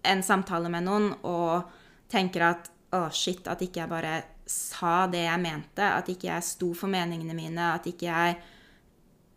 en 0.02 0.22
samtale 0.22 0.70
med 0.72 0.86
noen 0.88 1.12
og 1.22 1.70
tenker 2.10 2.48
at 2.48 2.70
å, 2.94 3.06
shit, 3.14 3.46
at 3.50 3.62
ikke 3.62 3.84
jeg 3.84 3.90
bare 3.90 4.14
sa 4.46 5.06
det 5.10 5.24
jeg 5.24 5.42
mente. 5.42 5.84
At 5.84 6.08
ikke 6.12 6.30
jeg 6.30 6.46
sto 6.46 6.72
for 6.76 6.92
meningene 6.92 7.36
mine. 7.36 7.72
At 7.74 7.88
ikke 7.90 8.08
jeg 8.08 8.38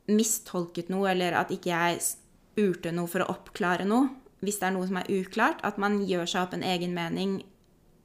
mistolket 0.08 0.92
noe, 0.92 1.10
eller 1.12 1.36
at 1.40 1.52
ikke 1.52 1.74
jeg 1.74 2.00
spurte 2.04 2.94
noe 2.96 3.10
for 3.12 3.24
å 3.24 3.32
oppklare 3.34 3.88
noe. 3.88 4.10
Hvis 4.44 4.60
det 4.62 4.70
er 4.70 4.76
noe 4.76 4.88
som 4.88 5.00
er 5.02 5.12
uklart, 5.12 5.64
at 5.66 5.80
man 5.82 6.00
gjør 6.06 6.28
seg 6.30 6.44
opp 6.46 6.56
en 6.56 6.66
egen 6.66 6.94
mening 6.96 7.40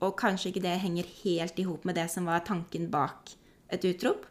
og 0.02 0.16
kanskje 0.18 0.50
ikke 0.50 0.64
det 0.64 0.80
henger 0.82 1.10
helt 1.22 1.58
i 1.62 1.66
hop 1.68 1.84
med 1.86 1.94
det 1.94 2.08
som 2.10 2.26
var 2.26 2.42
tanken 2.46 2.88
bak 2.90 3.34
et 3.72 3.84
utrop. 3.86 4.26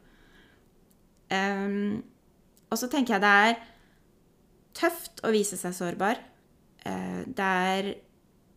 Um, 1.31 2.01
og 2.67 2.79
så 2.79 2.89
tenker 2.91 3.15
jeg 3.15 3.23
det 3.23 3.31
er 3.45 3.61
tøft 4.75 5.23
å 5.23 5.31
vise 5.31 5.59
seg 5.59 5.75
sårbar. 5.77 6.19
Uh, 6.83 7.23
det 7.27 7.51
er 7.67 7.93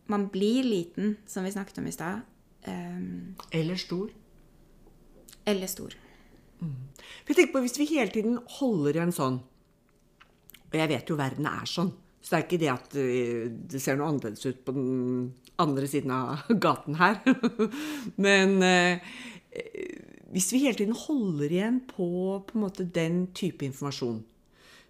Man 0.05 0.27
blir 0.29 0.61
liten, 0.61 1.15
som 1.25 1.41
vi 1.41 1.49
snakket 1.49 1.79
om 1.81 1.87
i 1.89 1.91
stad. 1.91 2.19
Um, 2.67 3.35
eller 3.51 3.77
stor. 3.79 4.09
Eller 5.45 5.69
stor. 5.69 5.93
Mm. 6.61 6.73
For 6.97 7.33
jeg 7.33 7.37
tenker 7.37 7.53
på, 7.53 7.61
Hvis 7.65 7.77
vi 7.77 7.89
hele 7.91 8.11
tiden 8.13 8.37
holder 8.57 8.95
igjen 8.95 9.11
sånn 9.11 9.41
Og 10.69 10.77
jeg 10.79 10.87
vet 10.87 11.09
jo 11.11 11.17
verden 11.19 11.49
er 11.49 11.67
sånn. 11.69 11.91
Så 12.23 12.31
det 12.31 12.37
er 12.37 12.45
ikke 12.45 12.61
det 12.61 12.69
at 12.71 12.95
eh, 12.97 13.41
det 13.73 13.81
ser 13.83 13.99
noe 13.99 14.07
annerledes 14.09 14.47
ut 14.47 14.63
på 14.65 14.73
den 14.73 15.33
andre 15.61 15.85
siden 15.87 16.13
av 16.15 16.47
gaten 16.65 16.97
her. 16.97 17.19
Men 18.25 18.55
eh, 18.65 19.03
hvis 20.33 20.49
vi 20.55 20.63
hele 20.63 20.79
tiden 20.79 20.97
holder 20.97 21.53
igjen 21.53 21.77
på, 21.85 22.07
på 22.47 22.57
en 22.57 22.63
måte 22.63 22.87
den 22.97 23.27
type 23.37 23.67
informasjon 23.67 24.23
eh, 24.23 24.34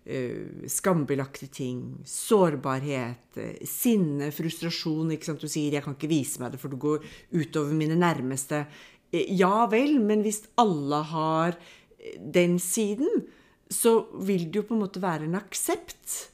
Skambelagte 0.06 1.48
ting, 1.50 2.04
sårbarhet, 2.06 3.38
eh, 3.42 3.64
sinne, 3.66 4.30
frustrasjon 4.30 5.10
ikke 5.16 5.26
sant? 5.26 5.42
Du 5.42 5.48
sier 5.48 5.72
'jeg 5.72 5.84
kan 5.84 5.96
ikke 5.96 6.12
vise 6.12 6.40
meg 6.40 6.52
det, 6.52 6.60
for 6.60 6.70
det 6.70 6.80
går 6.80 7.04
utover 7.34 7.74
mine 7.74 7.98
nærmeste'. 7.98 8.68
Eh, 9.12 9.26
ja 9.36 9.66
vel, 9.66 10.00
men 10.00 10.22
hvis 10.22 10.44
alle 10.58 11.04
har 11.04 11.58
eh, 12.00 12.18
den 12.20 12.60
siden, 12.60 13.26
så 13.70 14.06
vil 14.22 14.46
det 14.52 14.62
jo 14.62 14.68
på 14.70 14.76
en 14.76 14.84
måte 14.84 15.02
være 15.02 15.26
en 15.26 15.40
aksept. 15.40 16.30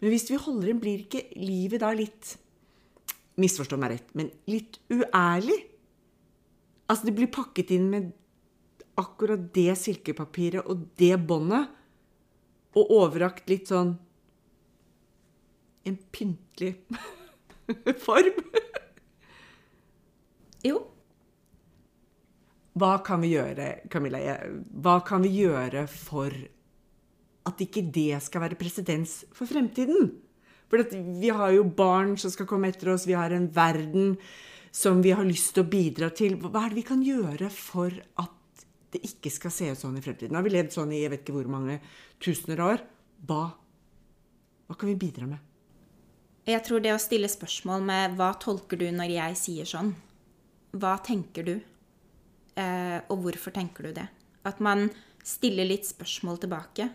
Men 0.00 0.10
hvis 0.10 0.30
vi 0.30 0.36
holder 0.36 0.68
inn, 0.68 0.80
blir 0.80 1.02
ikke 1.02 1.26
livet 1.36 1.80
da 1.80 1.90
litt 1.92 2.36
misforstå 3.36 3.76
meg 3.76 3.90
rett, 3.90 4.14
men 4.14 4.30
litt 4.46 4.78
uærlig. 4.88 5.58
Altså, 6.88 7.08
det 7.08 7.16
blir 7.16 7.32
pakket 7.32 7.72
inn 7.74 7.90
med 7.90 8.12
akkurat 8.96 9.52
det 9.52 9.74
silkepapiret 9.76 10.64
og 10.64 10.86
det 10.96 11.16
båndet, 11.26 11.68
og 12.76 12.92
overrakt 13.00 13.48
litt 13.50 13.72
sånn 13.72 13.96
En 15.86 15.96
pyntelig 16.10 16.72
form. 18.06 18.40
jo. 20.66 20.80
Hva 22.74 22.96
kan 23.06 23.22
vi 23.22 23.30
gjøre, 23.36 23.68
Camilla? 23.92 24.18
Hva 24.82 24.96
kan 25.06 25.22
vi 25.22 25.30
gjøre 25.44 25.84
for 25.86 26.34
at 27.46 27.62
ikke 27.62 27.84
det 27.94 28.18
skal 28.26 28.42
være 28.48 28.58
presedens 28.58 29.20
for 29.30 29.46
fremtiden? 29.46 30.10
For 30.66 30.82
vi 31.22 31.30
har 31.30 31.54
jo 31.54 31.68
barn 31.70 32.16
som 32.18 32.34
skal 32.34 32.50
komme 32.50 32.72
etter 32.72 32.90
oss, 32.90 33.06
vi 33.06 33.14
har 33.14 33.30
en 33.30 33.46
verden 33.54 34.16
som 34.74 34.98
vi 35.06 35.14
har 35.14 35.24
lyst 35.24 35.54
til 35.54 35.64
å 35.64 35.70
bidra 35.70 36.10
til. 36.10 36.34
Hva 36.42 36.66
er 36.66 36.74
det 36.74 36.80
vi 36.82 36.88
kan 36.90 37.06
gjøre 37.06 37.48
for 37.54 37.94
at 38.18 38.34
det 38.96 39.04
ikke 39.06 39.30
skal 39.32 39.52
se 39.54 39.70
ut 39.70 39.80
sånn 39.80 39.98
i 40.00 40.04
fremtiden? 40.04 40.36
Har 40.36 40.44
vi 40.46 40.54
levd 40.54 40.74
sånn 40.74 40.94
i 40.96 41.02
jeg 41.04 41.12
vet 41.12 41.22
ikke 41.24 41.36
hvor 41.38 41.50
mange 41.52 41.78
tusener 42.22 42.62
år. 42.64 42.82
Hva, 43.26 43.42
hva 44.66 44.76
kan 44.78 44.90
vi 44.90 44.98
bidra 44.98 45.28
med? 45.30 45.42
Jeg 46.46 46.62
tror 46.62 46.82
det 46.82 46.92
å 46.94 47.02
stille 47.02 47.30
spørsmål 47.30 47.82
med 47.86 48.18
hva 48.18 48.30
tolker 48.38 48.78
du 48.78 48.86
når 48.94 49.14
jeg 49.16 49.38
sier 49.40 49.68
sånn? 49.68 49.90
Hva 50.76 50.94
tenker 51.02 51.46
du? 51.46 51.56
Eh, 52.56 52.98
og 53.10 53.24
hvorfor 53.24 53.54
tenker 53.56 53.88
du 53.88 53.96
det? 53.96 54.06
At 54.46 54.62
man 54.62 54.86
stiller 55.26 55.66
litt 55.66 55.88
spørsmål 55.88 56.38
tilbake. 56.44 56.88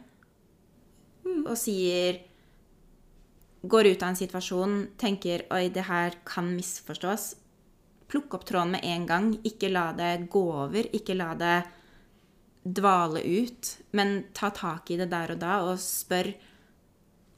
Og 1.42 1.56
sier 1.60 2.22
går 3.62 3.92
ut 3.92 4.04
av 4.04 4.10
en 4.10 4.18
situasjon, 4.18 4.78
tenker 4.98 5.46
'oi, 5.52 5.70
det 5.70 5.86
her 5.86 6.16
kan 6.26 6.48
misforstås', 6.56 7.36
plukk 8.10 8.34
opp 8.34 8.46
tråden 8.46 8.72
med 8.72 8.82
en 8.84 9.06
gang. 9.06 9.28
Ikke 9.44 9.70
la 9.70 9.92
det 9.94 10.30
gå 10.30 10.42
over. 10.66 10.88
Ikke 10.96 11.16
la 11.16 11.34
det 11.36 11.58
dvale 12.64 13.24
ut. 13.24 13.76
Men 13.98 14.26
ta 14.38 14.52
tak 14.56 14.92
i 14.92 15.00
det 15.00 15.10
der 15.12 15.36
og 15.36 15.42
da 15.42 15.60
og 15.66 15.80
spør 15.82 16.34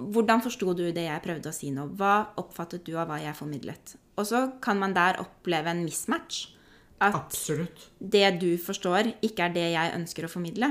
hvordan 0.03 0.41
forsto 0.41 0.73
du 0.73 0.87
det 0.91 1.05
jeg 1.05 1.23
prøvde 1.23 1.51
å 1.51 1.55
si 1.55 1.69
nå? 1.71 1.85
Hva 1.99 2.33
oppfattet 2.41 2.85
du 2.87 2.95
av 2.97 3.11
hva 3.11 3.19
jeg 3.21 3.37
formidlet? 3.37 3.93
Og 4.17 4.27
så 4.27 4.41
kan 4.63 4.79
man 4.81 4.95
der 4.95 5.19
oppleve 5.21 5.71
en 5.71 5.83
mismatch. 5.85 6.47
At 7.03 7.15
Absolutt. 7.17 7.89
det 7.99 8.39
du 8.39 8.55
forstår, 8.61 9.11
ikke 9.25 9.47
er 9.47 9.55
det 9.55 9.65
jeg 9.73 9.93
ønsker 9.97 10.25
å 10.25 10.31
formidle. 10.31 10.69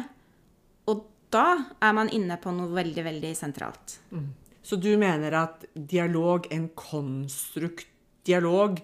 Og 0.88 1.04
da 1.32 1.46
er 1.82 1.96
man 1.96 2.10
inne 2.14 2.38
på 2.40 2.52
noe 2.54 2.72
veldig, 2.72 3.04
veldig 3.04 3.32
sentralt. 3.36 3.98
Mm. 4.14 4.30
Så 4.62 4.78
du 4.80 4.90
mener 4.98 5.34
at 5.36 5.66
dialog, 5.74 6.46
en 6.54 6.68
konstrukt 6.78 7.88
dialog, 8.24 8.78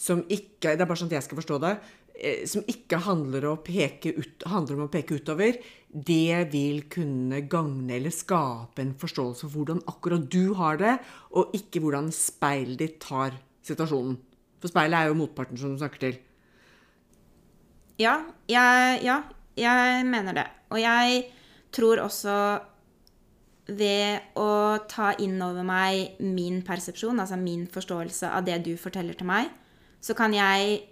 som 0.00 0.22
ikke 0.32 0.74
Det 0.74 0.80
er 0.80 0.88
bare 0.88 0.96
sånn 0.96 1.10
at 1.10 1.18
jeg 1.18 1.26
skal 1.28 1.38
forstå 1.38 1.56
det. 1.60 1.74
Eh, 2.20 2.42
som 2.44 2.66
ikke 2.68 2.98
handler, 3.06 3.46
ut, 3.48 4.42
handler, 4.44 4.76
om 4.76 4.84
å 4.84 4.92
peke 4.92 5.16
utover, 5.16 5.56
det 5.88 6.50
vil 6.52 6.82
kunne 6.92 7.40
gagne 7.48 7.96
eller 7.96 8.12
skape 8.12 8.84
en 8.84 8.92
forståelse 9.00 9.46
for 9.46 9.56
hvordan 9.56 9.80
akkurat 9.88 10.26
du 10.28 10.52
har 10.58 10.76
det, 10.80 10.98
og 11.32 11.54
ikke 11.56 11.80
hvordan 11.80 12.10
speilet 12.12 12.78
ditt 12.82 12.98
tar 13.00 13.38
situasjonen. 13.64 14.18
For 14.60 14.68
speilet 14.68 14.98
er 14.98 15.08
jo 15.08 15.16
motparten 15.22 15.56
som 15.56 15.72
du 15.72 15.80
snakker 15.80 16.04
til. 16.04 16.18
Ja, 18.00 18.18
jeg, 18.48 19.00
ja, 19.04 19.22
jeg 19.56 20.04
mener 20.08 20.36
det. 20.36 20.46
Og 20.72 20.80
jeg 20.80 21.24
tror 21.72 22.04
også 22.04 22.36
ved 23.70 24.36
å 24.40 24.50
ta 24.90 25.12
inn 25.22 25.40
over 25.44 25.64
meg 25.64 26.20
min 26.20 26.60
persepsjon, 26.66 27.20
altså 27.22 27.38
min 27.40 27.66
forståelse 27.70 28.28
av 28.34 28.44
det 28.44 28.60
du 28.66 28.74
forteller 28.80 29.16
til 29.16 29.28
meg, 29.30 29.50
så 30.02 30.16
kan 30.18 30.34
jeg, 30.34 30.82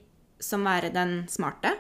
som 0.41 0.67
være 0.67 0.93
den 0.95 1.23
smarte, 1.31 1.75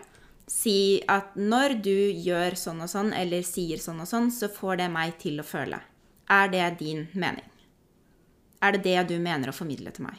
si 0.48 1.02
at 1.10 1.36
når 1.36 1.76
du 1.84 1.96
gjør 2.24 2.56
sånn 2.56 2.80
og 2.84 2.90
sånn, 2.90 3.12
eller 3.16 3.44
sier 3.44 3.80
sånn 3.82 4.00
og 4.02 4.08
sånn, 4.08 4.30
så 4.32 4.48
får 4.52 4.80
det 4.82 4.88
meg 4.92 5.18
til 5.20 5.40
å 5.40 5.46
føle. 5.46 5.80
Er 6.28 6.48
det 6.52 6.64
din 6.80 7.06
mening? 7.14 7.44
Er 8.64 8.74
det 8.74 8.82
det 8.88 9.04
du 9.12 9.18
mener 9.22 9.52
å 9.52 9.56
formidle 9.56 9.92
til 9.94 10.08
meg? 10.08 10.18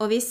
Og 0.00 0.12
hvis 0.12 0.30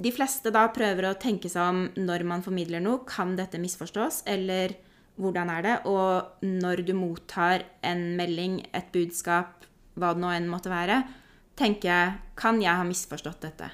de 0.00 0.12
fleste 0.14 0.52
da 0.54 0.64
prøver 0.72 1.08
å 1.10 1.16
tenke 1.20 1.50
seg 1.52 1.60
om 1.60 1.80
når 1.98 2.24
man 2.28 2.44
formidler 2.44 2.80
noe, 2.80 3.02
kan 3.08 3.34
dette 3.36 3.60
misforstås, 3.60 4.22
eller 4.30 4.76
hvordan 5.20 5.50
er 5.52 5.66
det? 5.66 5.74
Og 5.90 6.46
når 6.46 6.84
du 6.88 6.94
mottar 6.96 7.66
en 7.84 8.14
melding, 8.16 8.62
et 8.72 8.88
budskap, 8.94 9.66
hva 10.00 10.14
det 10.14 10.22
nå 10.22 10.30
enn 10.32 10.48
måtte 10.48 10.72
være, 10.72 11.02
tenker 11.58 11.90
jeg 11.90 12.18
Kan 12.40 12.62
jeg 12.62 12.72
ha 12.72 12.84
misforstått 12.88 13.42
dette? 13.44 13.66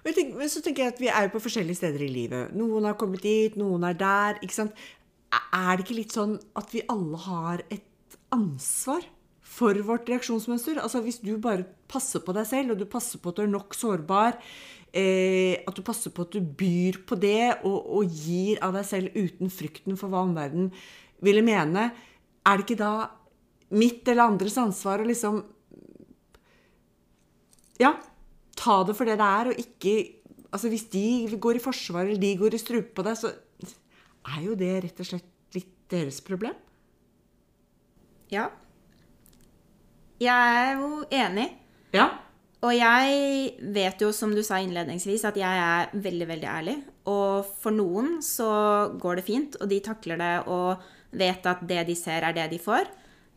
Tenker, 0.00 0.32
men 0.38 0.48
så 0.48 0.62
tenker 0.64 0.86
jeg 0.86 0.94
at 0.94 1.02
Vi 1.02 1.10
er 1.12 1.26
jo 1.26 1.34
på 1.34 1.42
forskjellige 1.44 1.80
steder 1.82 2.04
i 2.06 2.10
livet. 2.12 2.54
Noen 2.56 2.88
har 2.88 2.96
kommet 3.00 3.22
dit, 3.26 3.56
noen 3.60 3.84
er 3.84 3.96
der. 3.98 4.40
ikke 4.40 4.56
sant? 4.56 4.84
Er 5.30 5.76
det 5.76 5.84
ikke 5.84 5.98
litt 6.00 6.16
sånn 6.16 6.38
at 6.58 6.72
vi 6.74 6.82
alle 6.90 7.20
har 7.26 7.62
et 7.70 8.16
ansvar 8.34 9.04
for 9.44 9.76
vårt 9.86 10.08
reaksjonsmønster? 10.10 10.80
Altså 10.82 11.02
Hvis 11.04 11.20
du 11.22 11.36
bare 11.38 11.68
passer 11.90 12.24
på 12.24 12.34
deg 12.34 12.48
selv, 12.48 12.74
og 12.74 12.80
du 12.80 12.88
passer 12.90 13.20
på 13.20 13.30
at 13.30 13.38
du 13.38 13.44
er 13.44 13.52
nok 13.52 13.76
sårbar, 13.76 14.40
eh, 14.92 15.60
at 15.66 15.76
du 15.76 15.82
passer 15.86 16.14
på 16.14 16.26
at 16.26 16.34
du 16.34 16.40
byr 16.40 17.02
på 17.06 17.18
det 17.20 17.60
og, 17.62 17.78
og 18.00 18.10
gir 18.10 18.58
av 18.64 18.74
deg 18.74 18.88
selv 18.88 19.14
uten 19.14 19.52
frykten 19.52 19.98
for 20.00 20.10
hva 20.10 20.24
omverdenen 20.26 20.72
ville 21.20 21.44
mene, 21.44 21.90
er 22.46 22.56
det 22.56 22.64
ikke 22.64 22.80
da 22.80 22.94
mitt 23.76 24.08
eller 24.08 24.32
andres 24.32 24.58
ansvar 24.58 25.02
å 25.02 25.08
liksom 25.08 25.42
Ja, 27.80 27.94
ta 28.60 28.80
det 28.86 28.96
for 28.98 29.08
det 29.08 29.18
det 29.20 29.28
er, 29.40 29.52
og 29.52 29.62
ikke 29.66 29.98
Altså 30.50 30.66
Hvis 30.66 30.88
de 30.90 31.38
går 31.38 31.60
i 31.60 31.62
forsvar 31.62 32.08
eller 32.08 32.18
de 32.18 32.32
går 32.34 32.56
i 32.56 32.58
strupe 32.58 32.90
på 32.90 33.04
deg, 33.06 33.14
så 33.14 33.28
er 34.34 34.40
jo 34.42 34.56
det 34.58 34.72
rett 34.82 35.02
og 35.02 35.06
slett 35.06 35.54
litt 35.54 35.68
deres 35.92 36.18
problem. 36.26 36.56
Ja. 38.34 38.48
Jeg 40.18 40.56
er 40.64 40.72
jo 40.80 41.04
enig. 41.06 41.46
Ja. 41.94 42.08
Og 42.66 42.74
jeg 42.76 43.70
vet 43.72 44.02
jo, 44.02 44.10
som 44.12 44.34
du 44.34 44.42
sa 44.44 44.58
innledningsvis, 44.60 45.22
at 45.30 45.38
jeg 45.38 45.62
er 45.64 45.94
veldig, 45.94 46.26
veldig 46.28 46.48
ærlig. 46.50 46.76
Og 47.08 47.46
for 47.62 47.72
noen 47.72 48.18
så 48.26 48.50
går 49.00 49.20
det 49.20 49.26
fint, 49.30 49.56
og 49.62 49.70
de 49.70 49.78
takler 49.86 50.20
det 50.20 50.34
og 50.50 50.82
vet 51.16 51.46
at 51.46 51.62
det 51.66 51.86
de 51.88 51.96
ser, 51.96 52.26
er 52.26 52.36
det 52.36 52.50
de 52.52 52.60
får. 52.60 52.90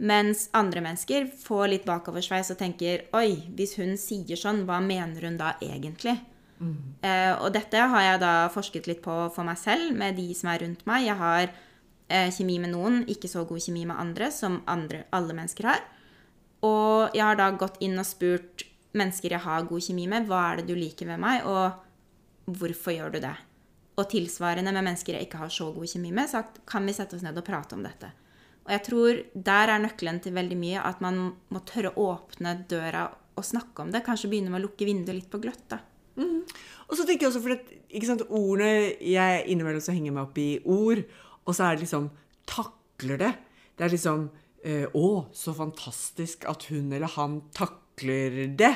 Mens 0.04 0.50
andre 0.52 0.82
mennesker 0.84 1.30
får 1.40 1.70
litt 1.72 1.86
bakoversveis 1.88 2.52
og 2.52 2.60
tenker 2.60 3.06
Oi, 3.16 3.38
hvis 3.56 3.78
hun 3.80 3.96
sier 4.00 4.40
sånn, 4.40 4.66
hva 4.68 4.82
mener 4.84 5.30
hun 5.30 5.38
da 5.40 5.54
egentlig? 5.64 6.18
Mm. 6.60 6.76
Eh, 7.04 7.32
og 7.38 7.54
dette 7.56 7.80
har 7.94 8.04
jeg 8.08 8.20
da 8.24 8.34
forsket 8.52 8.90
litt 8.90 9.04
på 9.04 9.16
for 9.36 9.48
meg 9.48 9.60
selv, 9.60 9.94
med 9.96 10.18
de 10.20 10.28
som 10.36 10.52
er 10.52 10.64
rundt 10.66 10.84
meg. 10.90 11.06
Jeg 11.08 11.16
har 11.20 11.46
eh, 11.48 12.30
kjemi 12.36 12.60
med 12.64 12.74
noen, 12.76 13.02
ikke 13.12 13.32
så 13.32 13.46
god 13.48 13.64
kjemi 13.64 13.86
med 13.88 14.00
andre, 14.00 14.30
som 14.36 14.60
andre, 14.72 15.06
alle 15.16 15.36
mennesker 15.38 15.70
har. 15.72 15.86
Og 16.64 17.16
jeg 17.16 17.24
har 17.24 17.40
da 17.40 17.50
gått 17.60 17.80
inn 17.84 17.96
og 18.00 18.08
spurt 18.08 18.66
mennesker 18.98 19.36
jeg 19.36 19.44
har 19.44 19.68
god 19.68 19.88
kjemi 19.88 20.10
med, 20.12 20.28
hva 20.28 20.44
er 20.50 20.62
det 20.62 20.68
du 20.70 20.76
liker 20.78 21.10
ved 21.10 21.22
meg, 21.24 21.48
og 21.48 22.54
hvorfor 22.60 22.96
gjør 22.96 23.16
du 23.16 23.22
det? 23.24 23.36
Og 24.00 24.10
tilsvarende 24.10 24.74
med 24.74 24.84
mennesker 24.84 25.18
jeg 25.18 25.28
ikke 25.28 25.46
har 25.46 25.54
så 25.54 25.70
god 25.72 25.90
kjemi 25.90 26.12
med, 26.12 26.28
sagt 26.32 26.60
kan 26.70 26.86
vi 26.88 26.96
sette 26.96 27.18
oss 27.18 27.26
ned 27.26 27.40
og 27.40 27.48
prate 27.48 27.78
om 27.78 27.84
dette. 27.86 28.12
Og 28.64 28.72
jeg 28.72 28.84
tror 28.88 29.20
der 29.50 29.72
er 29.74 29.82
nøkkelen 29.84 30.22
til 30.24 30.36
veldig 30.36 30.58
mye 30.60 30.84
at 30.88 31.02
man 31.04 31.20
må 31.52 31.62
tørre 31.68 31.92
å 31.96 32.14
åpne 32.14 32.56
døra 32.72 33.10
og 33.34 33.46
snakke 33.46 33.84
om 33.84 33.92
det. 33.92 34.04
Kanskje 34.06 34.30
begynne 34.32 34.54
med 34.54 34.62
å 34.62 34.68
lukke 34.68 34.88
vinduet 34.88 35.18
litt 35.18 35.32
på 35.32 35.42
gløtt. 35.44 35.66
da. 35.74 35.82
Mm. 36.16 36.44
Og 36.88 36.96
så 36.98 37.06
tenker 37.08 37.26
jeg 37.26 37.32
også, 37.32 37.42
for 37.42 37.56
at, 37.56 37.70
ikke 37.90 38.06
sant, 38.06 38.22
ordene 38.30 38.92
Jeg 39.02 39.46
innimellom 39.50 39.82
så 39.82 39.96
henger 39.96 40.14
meg 40.14 40.28
opp 40.28 40.38
i 40.38 40.62
ord, 40.70 41.02
og 41.42 41.56
så 41.58 41.66
er 41.66 41.76
det 41.76 41.88
liksom 41.88 42.12
Takler 42.44 43.20
det. 43.22 43.30
Det 43.74 43.86
er 43.86 43.94
liksom 43.94 44.26
eh, 44.68 44.86
Å, 44.94 45.08
så 45.34 45.54
fantastisk 45.58 46.46
at 46.52 46.68
hun 46.70 46.92
eller 46.94 47.12
han 47.16 47.40
takler 47.56 48.44
det. 48.60 48.74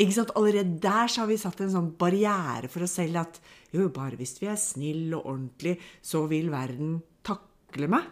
Ikke 0.00 0.16
sant? 0.16 0.32
Allerede 0.38 0.78
der 0.80 1.10
så 1.10 1.24
har 1.24 1.28
vi 1.28 1.40
satt 1.40 1.60
en 1.60 1.74
sånn 1.74 1.90
barriere 2.00 2.70
for 2.72 2.86
oss 2.86 2.96
selv 2.96 3.20
at 3.20 3.40
jo, 3.74 3.90
bare 3.92 4.16
hvis 4.18 4.38
vi 4.40 4.48
er 4.48 4.58
snille 4.58 5.18
og 5.18 5.34
ordentlige, 5.34 5.82
så 6.00 6.24
vil 6.30 6.48
verden 6.54 6.96
takle 7.26 7.90
meg. 7.92 8.08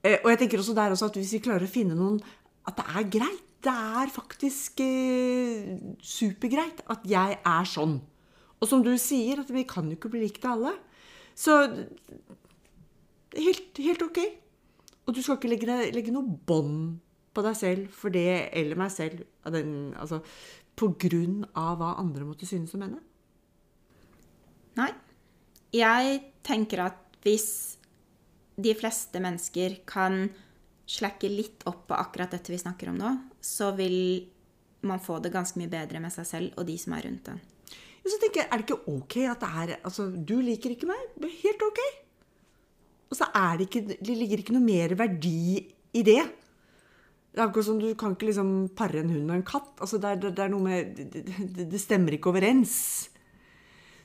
Eh, 0.00 0.18
og 0.22 0.30
jeg 0.32 0.42
tenker 0.42 0.62
også 0.62 0.74
der 0.76 0.94
også 0.94 1.10
at 1.10 1.18
hvis 1.20 1.34
vi 1.36 1.42
klarer 1.44 1.66
å 1.66 1.70
finne 1.70 1.96
noen 1.96 2.20
At 2.68 2.78
det 2.78 2.86
er 2.88 3.08
greit. 3.18 3.46
Det 3.60 3.72
er 3.72 4.08
faktisk 4.08 4.80
eh, 4.80 5.74
supergreit 6.00 6.80
at 6.88 7.02
jeg 7.08 7.36
er 7.36 7.66
sånn. 7.68 7.98
Og 8.60 8.68
som 8.68 8.80
du 8.84 8.94
sier, 9.00 9.42
at 9.42 9.50
vi 9.52 9.66
kan 9.68 9.88
jo 9.88 9.98
ikke 9.98 10.08
bli 10.12 10.22
likt 10.22 10.44
av 10.48 10.56
alle. 10.56 10.72
Så 11.36 11.56
helt, 13.36 13.76
helt 13.76 14.04
ok. 14.04 14.20
Og 15.04 15.16
du 15.16 15.20
skal 15.20 15.36
ikke 15.36 15.50
legge, 15.52 15.76
legge 15.92 16.14
noe 16.14 16.24
bånd 16.24 17.00
på 17.36 17.44
deg 17.44 17.56
selv 17.58 17.92
for 17.94 18.12
det 18.14 18.48
eller 18.56 18.80
meg 18.80 18.92
selv 18.94 19.22
den, 19.52 19.92
altså, 20.00 20.20
på 20.76 20.92
grunn 21.00 21.44
av 21.52 21.76
hva 21.80 21.94
andre 22.00 22.26
måtte 22.26 22.48
synes 22.48 22.72
om 22.76 22.84
henne. 22.84 23.00
Nei. 24.80 24.90
Jeg 25.76 26.16
tenker 26.46 26.86
at 26.88 27.20
hvis 27.24 27.76
de 28.62 28.74
fleste 28.78 29.22
mennesker 29.22 29.80
kan 29.88 30.24
slakke 30.90 31.30
litt 31.30 31.64
opp 31.70 31.86
på 31.90 31.98
akkurat 31.98 32.32
dette 32.34 32.52
vi 32.52 32.58
snakker 32.60 32.90
om 32.90 32.98
nå, 32.98 33.12
så 33.40 33.70
vil 33.78 34.26
man 34.86 35.02
få 35.02 35.18
det 35.22 35.32
ganske 35.34 35.60
mye 35.60 35.70
bedre 35.70 36.00
med 36.02 36.12
seg 36.14 36.26
selv 36.28 36.58
og 36.58 36.66
de 36.68 36.76
som 36.80 36.96
er 36.96 37.06
rundt 37.06 37.30
en. 37.32 37.40
Så 38.00 38.16
tenker 38.16 38.40
jeg, 38.40 38.48
Er 38.48 38.58
det 38.58 38.64
ikke 38.64 38.94
ok 38.94 39.16
at 39.28 39.42
det 39.42 39.50
er 39.62 39.72
altså, 39.84 40.06
Du 40.10 40.38
liker 40.40 40.72
ikke 40.72 40.88
meg. 40.88 41.02
Helt 41.20 41.62
ok. 41.66 41.80
Og 43.10 43.18
så 43.18 43.28
er 43.36 43.58
det 43.58 43.66
ikke, 43.68 43.98
det 44.00 44.16
ligger 44.16 44.40
ikke 44.40 44.54
noe 44.56 44.64
mer 44.64 44.94
verdi 44.96 45.60
i 45.92 46.02
det. 46.06 46.22
Det 47.30 47.38
er 47.38 47.44
akkurat 47.44 47.68
som 47.68 47.78
Du 47.78 47.90
kan 47.98 48.16
ikke 48.16 48.30
liksom 48.30 48.70
pare 48.74 49.02
en 49.02 49.12
hund 49.12 49.28
og 49.28 49.36
en 49.36 49.46
katt. 49.46 49.74
Altså, 49.78 50.00
det, 50.00 50.14
er, 50.14 50.30
det, 50.30 50.44
er 50.46 50.52
noe 50.52 50.64
med, 50.64 50.96
det, 50.96 51.68
det 51.70 51.82
stemmer 51.82 52.16
ikke 52.16 52.32
overens. 52.32 53.09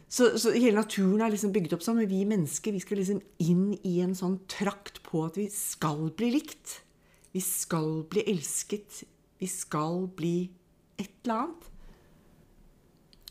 Så, 0.08 0.38
så, 0.38 0.52
hele 0.54 0.78
naturen 0.78 1.24
er 1.26 1.34
liksom 1.34 1.54
bygd 1.56 1.76
opp 1.76 1.84
sånn. 1.86 2.00
Men 2.02 2.12
vi 2.12 2.24
mennesker 2.30 2.76
vi 2.76 2.82
skal 2.84 3.02
liksom 3.02 3.22
inn 3.44 3.72
i 3.84 3.98
en 4.06 4.16
sånn 4.18 4.38
trakt 4.52 5.02
på 5.06 5.26
at 5.28 5.40
vi 5.40 5.48
skal 5.54 6.10
bli 6.18 6.32
likt. 6.38 6.80
Vi 7.36 7.42
skal 7.44 8.04
bli 8.12 8.26
elsket. 8.32 9.04
Vi 9.42 9.50
skal 9.52 10.06
bli 10.16 10.38
et 11.02 11.12
eller 11.26 11.42
annet. 11.42 11.72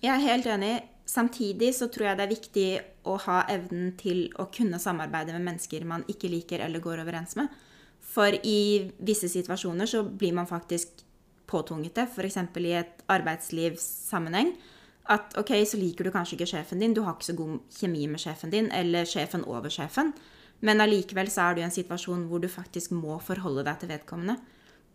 Jeg 0.05 0.13
er 0.13 0.27
helt 0.27 0.51
enig. 0.53 0.75
Samtidig 1.09 1.71
så 1.77 1.89
tror 1.93 2.11
jeg 2.11 2.19
det 2.19 2.25
er 2.25 2.33
viktig 2.33 2.69
å 3.09 3.15
ha 3.27 3.43
evnen 3.53 3.93
til 4.01 4.27
å 4.41 4.49
kunne 4.53 4.81
samarbeide 4.81 5.35
med 5.37 5.45
mennesker 5.51 5.85
man 5.89 6.05
ikke 6.09 6.31
liker 6.33 6.65
eller 6.65 6.83
går 6.85 7.03
overens 7.05 7.37
med. 7.39 7.53
For 8.05 8.37
i 8.45 8.91
visse 9.05 9.29
situasjoner 9.33 9.89
så 9.89 10.03
blir 10.05 10.35
man 10.37 10.49
faktisk 10.49 11.05
påtvunget 11.49 11.97
det, 11.97 12.07
f.eks. 12.09 12.39
i 12.61 12.73
et 12.77 13.05
arbeidslivssammenheng 13.13 14.55
at 15.13 15.37
ok, 15.37 15.53
så 15.69 15.79
liker 15.81 16.07
du 16.07 16.13
kanskje 16.15 16.39
ikke 16.39 16.49
sjefen 16.55 16.81
din, 16.81 16.95
du 16.97 17.03
har 17.05 17.17
ikke 17.17 17.29
så 17.29 17.37
god 17.37 17.59
kjemi 17.77 18.07
med 18.09 18.23
sjefen 18.23 18.53
din, 18.53 18.71
eller 18.73 19.09
sjefen 19.09 19.45
over 19.45 19.73
sjefen, 19.73 20.15
men 20.65 20.81
allikevel 20.81 21.29
så 21.33 21.49
er 21.49 21.55
du 21.57 21.61
i 21.61 21.67
en 21.67 21.75
situasjon 21.75 22.25
hvor 22.31 22.41
du 22.41 22.49
faktisk 22.49 22.95
må 22.97 23.19
forholde 23.21 23.67
deg 23.67 23.83
til 23.83 23.91
vedkommende. 23.93 24.39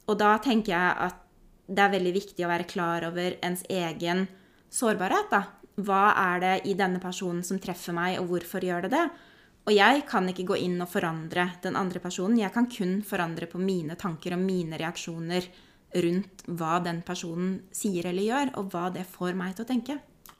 Og 0.10 0.18
da 0.18 0.34
tenker 0.42 0.74
jeg 0.74 0.96
at 1.06 1.26
det 1.70 1.84
er 1.84 1.94
veldig 1.94 2.14
viktig 2.16 2.46
å 2.46 2.50
være 2.50 2.66
klar 2.70 3.06
over 3.12 3.36
ens 3.46 3.62
egen 3.70 4.26
sårbarhet. 4.74 5.30
da. 5.30 5.44
Hva 5.80 6.06
er 6.18 6.42
det 6.42 6.56
i 6.72 6.74
denne 6.80 7.02
personen 7.04 7.44
som 7.46 7.60
treffer 7.62 7.94
meg, 7.94 8.18
og 8.20 8.32
hvorfor 8.32 8.66
gjør 8.66 8.88
det 8.88 8.96
det? 8.96 9.06
Og 9.70 9.76
jeg 9.76 10.02
kan 10.10 10.26
ikke 10.32 10.48
gå 10.50 10.58
inn 10.66 10.80
og 10.82 10.90
forandre 10.90 11.46
den 11.62 11.78
andre 11.78 12.02
personen. 12.02 12.40
Jeg 12.42 12.54
kan 12.56 12.66
kun 12.72 13.04
forandre 13.06 13.46
på 13.52 13.62
mine 13.62 13.94
tanker 14.00 14.34
og 14.34 14.42
mine 14.42 14.80
reaksjoner 14.82 15.46
rundt 15.96 16.44
hva 16.48 16.78
den 16.86 17.02
personen 17.06 17.60
sier 17.76 18.10
eller 18.10 18.26
gjør, 18.26 18.54
og 18.60 18.70
hva 18.74 18.90
det 18.94 19.08
får 19.10 19.38
meg 19.38 19.56
til 19.58 19.66
å 19.66 19.70
tenke. 19.70 19.98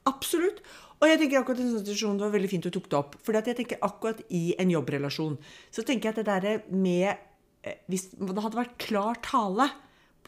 Absolutt. 0.08 0.62
Og 1.00 1.08
jeg 1.08 1.20
tenker 1.20 1.40
akkurat 1.40 1.62
en 1.62 1.78
situasjon, 1.78 2.18
Det 2.18 2.26
var 2.26 2.34
veldig 2.34 2.50
fint 2.50 2.66
du 2.66 2.70
tok 2.70 2.90
det 2.90 2.98
opp. 2.98 3.16
For 3.24 3.36
jeg 3.36 3.56
tenker 3.56 3.80
akkurat 3.80 4.20
i 4.28 4.54
en 4.60 4.70
jobbrelasjon 4.70 5.38
så 5.72 5.82
tenker 5.82 6.10
jeg 6.10 6.18
at 6.18 6.20
det 6.20 6.28
der 6.28 6.62
med 6.68 7.16
eh, 7.64 7.80
Hvis 7.88 8.10
det 8.12 8.44
hadde 8.44 8.60
vært 8.60 8.78
klar 8.78 9.16
tale 9.24 9.70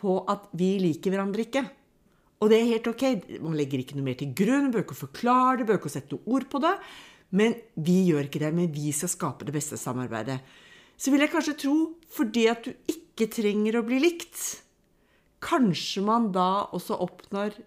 på 0.01 0.25
at 0.33 0.49
vi 0.57 0.79
liker 0.81 1.13
hverandre 1.13 1.45
ikke 1.45 1.63
Og 2.41 2.51
det 2.51 2.59
er 2.59 2.73
helt 2.73 2.89
ok. 2.89 3.05
Man 3.45 3.57
legger 3.57 3.83
ikke 3.83 3.97
noe 3.99 4.09
mer 4.09 4.19
til 4.19 4.33
grunn, 4.35 4.73
bør 4.73 4.87
ikke 4.87 4.99
forklare 5.05 5.61
det, 5.61 5.69
bør 5.69 5.79
ikke 5.79 5.93
sette 5.93 6.17
noe 6.17 6.37
ord 6.37 6.49
på 6.51 6.59
det. 6.65 6.75
Men 7.33 7.55
vi 7.77 8.01
gjør 8.09 8.27
ikke 8.27 8.43
det. 8.43 8.53
Men 8.57 8.73
vi 8.73 8.93
skal 8.97 9.13
skape 9.13 9.47
det 9.47 9.55
beste 9.55 9.79
samarbeidet. 9.81 10.41
Så 10.97 11.13
vil 11.13 11.23
jeg 11.25 11.33
kanskje 11.33 11.59
tro, 11.59 11.77
fordi 12.13 12.49
at 12.51 12.67
du 12.67 12.73
ikke 12.91 13.29
trenger 13.33 13.79
å 13.79 13.87
bli 13.87 14.01
likt, 14.03 14.41
kanskje 15.43 16.05
man 16.07 16.31
da 16.35 16.69
også 16.75 16.99
oppnår 17.03 17.59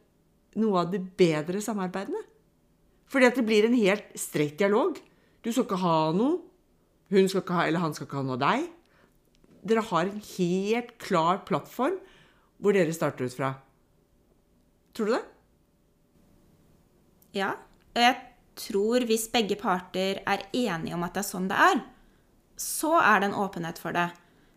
noe 0.62 0.86
av 0.86 0.94
de 0.94 1.02
bedre 1.20 1.62
samarbeidene. 1.64 2.22
Fordi 3.12 3.28
at 3.28 3.38
det 3.38 3.46
blir 3.48 3.68
en 3.68 3.78
helt 3.78 4.08
streit 4.20 4.58
dialog. 4.60 4.98
Du 5.44 5.52
skal 5.52 5.68
ikke 5.68 5.82
ha 5.84 5.98
noe. 6.16 6.40
Hun 7.14 7.30
skal 7.30 7.44
ikke 7.44 7.58
ha, 7.58 7.68
eller 7.68 7.84
han 7.84 7.94
skal 7.94 8.08
ikke 8.08 8.18
ha 8.18 8.26
noe 8.26 8.38
av 8.40 8.44
deg. 8.46 8.70
Dere 9.66 9.84
har 9.92 10.10
en 10.10 10.24
helt 10.36 10.96
klar 11.02 11.44
plattform 11.46 12.00
hvor 12.62 12.76
dere 12.76 12.94
starter 12.96 13.28
ut 13.28 13.36
fra. 13.36 13.52
Tror 14.96 15.10
du 15.10 15.16
det? 15.18 15.24
Ja. 17.36 17.54
Og 17.96 18.02
jeg 18.02 18.16
tror 18.60 19.06
hvis 19.08 19.28
begge 19.32 19.58
parter 19.60 20.22
er 20.24 20.46
enige 20.56 20.96
om 20.96 21.04
at 21.06 21.16
det 21.16 21.24
er 21.24 21.28
sånn 21.28 21.50
det 21.52 21.60
er, 21.60 21.82
så 22.60 22.96
er 23.02 23.22
det 23.22 23.30
en 23.30 23.40
åpenhet 23.44 23.80
for 23.82 23.96
det. 23.96 24.08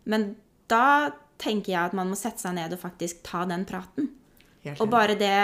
Men 0.08 0.30
da 0.70 1.10
tenker 1.38 1.72
jeg 1.72 1.80
at 1.90 1.96
man 1.96 2.10
må 2.10 2.18
sette 2.18 2.42
seg 2.42 2.56
ned 2.58 2.74
og 2.74 2.82
faktisk 2.82 3.22
ta 3.26 3.44
den 3.48 3.64
praten. 3.68 4.10
Og 4.78 4.88
bare 4.90 5.14
det 5.18 5.34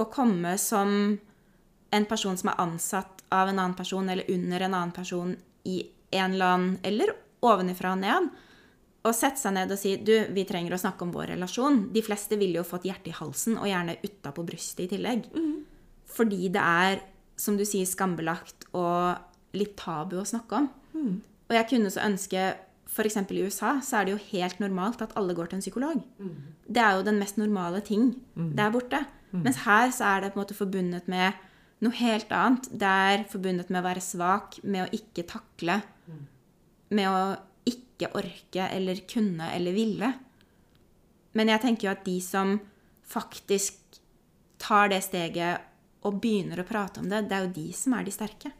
å 0.00 0.04
komme 0.12 0.56
som 0.60 1.18
en 1.90 2.06
person 2.10 2.36
som 2.38 2.50
er 2.52 2.60
ansatt 2.62 3.24
av 3.34 3.48
en 3.48 3.58
annen 3.58 3.76
person 3.78 4.08
eller 4.10 4.28
under 4.30 4.60
en 4.66 4.74
annen 4.74 4.94
person 4.94 5.32
i 5.64 5.82
en 6.10 6.34
eller 6.34 6.54
annen 6.54 6.78
Eller 6.82 7.12
ovenifra 7.46 7.92
og 7.94 8.00
ned. 8.02 8.30
og 9.02 9.14
sette 9.16 9.40
seg 9.40 9.54
ned 9.56 9.70
og 9.72 9.78
si 9.80 9.94
du, 9.96 10.12
vi 10.34 10.44
trenger 10.44 10.74
å 10.74 10.78
snakke 10.82 11.06
om 11.06 11.12
vår 11.14 11.30
relasjon. 11.32 11.86
De 11.94 12.02
fleste 12.04 12.36
ville 12.36 12.58
jo 12.58 12.66
fått 12.68 12.84
hjertet 12.84 13.08
i 13.08 13.16
halsen, 13.16 13.56
og 13.56 13.68
gjerne 13.70 13.96
utapå 14.04 14.44
brystet 14.44 14.84
i 14.84 14.88
tillegg. 14.96 15.24
Fordi 16.04 16.50
det 16.52 16.60
er, 16.60 17.00
som 17.40 17.56
du 17.56 17.64
sier, 17.64 17.86
skambelagt 17.88 18.66
og 18.76 19.16
litt 19.56 19.72
tabu 19.80 20.18
å 20.20 20.26
snakke 20.28 20.58
om. 20.58 20.68
Og 21.48 21.56
jeg 21.56 21.68
kunne 21.70 21.90
så 21.90 22.04
ønske 22.04 22.42
F.eks. 22.90 23.16
i 23.30 23.42
USA 23.46 23.76
så 23.80 24.00
er 24.00 24.04
det 24.08 24.12
jo 24.16 24.24
helt 24.32 24.58
normalt 24.60 25.02
at 25.04 25.12
alle 25.16 25.34
går 25.34 25.46
til 25.52 25.60
en 25.60 25.62
psykolog. 25.62 26.00
Det 26.66 26.82
er 26.82 26.96
jo 26.98 27.04
den 27.06 27.20
mest 27.22 27.36
normale 27.38 27.80
ting 27.86 28.16
der 28.56 28.70
borte. 28.74 29.04
Mens 29.44 29.62
her 29.62 29.90
så 29.94 30.04
er 30.04 30.20
det 30.24 30.32
på 30.32 30.40
en 30.40 30.42
måte 30.44 30.56
forbundet 30.58 31.06
med 31.08 31.32
noe 31.80 31.92
helt 31.94 32.32
annet. 32.34 32.66
Det 32.72 32.88
er 32.88 33.24
forbundet 33.30 33.70
med 33.70 33.80
å 33.80 33.86
være 33.86 34.00
svak, 34.02 34.58
med 34.64 34.82
å 34.88 34.90
ikke 34.92 35.22
takle, 35.30 35.78
med 36.90 37.06
å 37.08 37.36
ikke 37.64 38.10
orke 38.18 38.66
eller 38.74 38.96
kunne 39.06 39.52
eller 39.54 39.72
ville. 39.72 40.10
Men 41.32 41.48
jeg 41.48 41.60
tenker 41.62 41.86
jo 41.86 41.92
at 41.94 42.04
de 42.04 42.18
som 42.20 42.58
faktisk 43.06 43.78
tar 44.58 44.88
det 44.90 45.02
steget 45.06 45.60
og 46.02 46.18
begynner 46.20 46.60
å 46.60 46.66
prate 46.66 47.00
om 47.00 47.08
det, 47.08 47.28
det 47.28 47.36
er 47.36 47.46
jo 47.46 47.54
de 47.54 47.72
som 47.72 47.94
er 47.94 48.04
de 48.04 48.10
sterke. 48.10 48.50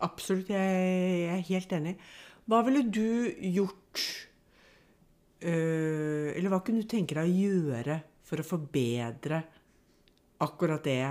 Absolutt, 0.00 0.48
jeg 0.48 1.26
er 1.34 1.42
helt 1.50 1.72
enig. 1.72 1.96
Hva 2.50 2.64
ville 2.66 2.82
du 2.90 3.30
gjort 3.54 4.00
øh, 5.46 6.30
Eller 6.34 6.50
hva 6.50 6.58
kunne 6.66 6.82
du 6.82 6.88
tenke 6.90 7.14
deg 7.14 7.28
å 7.28 7.42
gjøre 7.46 7.98
for 8.26 8.42
å 8.42 8.46
forbedre 8.46 9.38
akkurat 10.42 10.82
det 10.82 11.02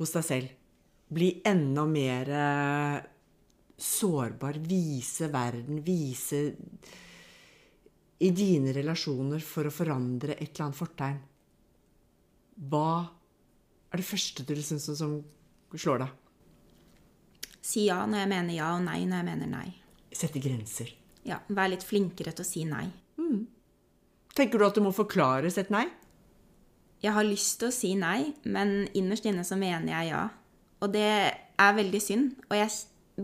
hos 0.00 0.14
deg 0.16 0.26
selv? 0.26 0.50
Bli 1.06 1.30
enda 1.46 1.84
mer 1.86 2.32
øh, 2.34 2.98
sårbar, 3.78 4.58
vise 4.66 5.30
verden, 5.30 5.78
vise 5.84 6.42
i 8.18 8.32
dine 8.34 8.74
relasjoner 8.74 9.42
for 9.44 9.68
å 9.68 9.74
forandre 9.74 10.34
et 10.34 10.48
eller 10.48 10.66
annet 10.66 10.80
fortegn. 10.80 11.24
Hva 12.66 12.90
er 13.92 14.00
det 14.00 14.10
første 14.10 14.42
du 14.42 14.56
liksom 14.56 14.82
som, 14.82 14.96
som 14.98 15.18
slår 15.78 16.02
deg? 16.02 16.25
Si 17.66 17.88
ja 17.88 17.98
når 18.06 18.22
jeg 18.22 18.30
mener 18.30 18.54
ja, 18.54 18.70
og 18.76 18.84
nei 18.86 19.00
når 19.08 19.22
jeg 19.22 19.28
mener 19.32 19.50
nei. 19.50 19.66
Sette 20.14 20.40
grenser. 20.42 20.92
Ja, 21.26 21.40
Vær 21.50 21.72
litt 21.72 21.84
flinkere 21.84 22.32
til 22.36 22.46
å 22.46 22.48
si 22.48 22.62
nei. 22.68 22.86
Tenker 24.36 24.60
du 24.60 24.66
at 24.66 24.76
du 24.76 24.82
må 24.84 24.92
forklares 24.92 25.56
et 25.56 25.70
nei? 25.72 25.86
Jeg 27.00 27.14
har 27.16 27.24
lyst 27.24 27.58
til 27.60 27.70
å 27.70 27.74
si 27.74 27.94
nei, 27.96 28.34
men 28.44 28.82
innerst 28.96 29.24
inne 29.28 29.44
så 29.48 29.56
mener 29.56 29.94
jeg 29.94 30.10
ja. 30.10 30.26
Og 30.84 30.92
det 30.92 31.08
er 31.32 31.78
veldig 31.78 32.00
synd. 32.04 32.34
Og 32.50 32.56
jeg, 32.58 32.68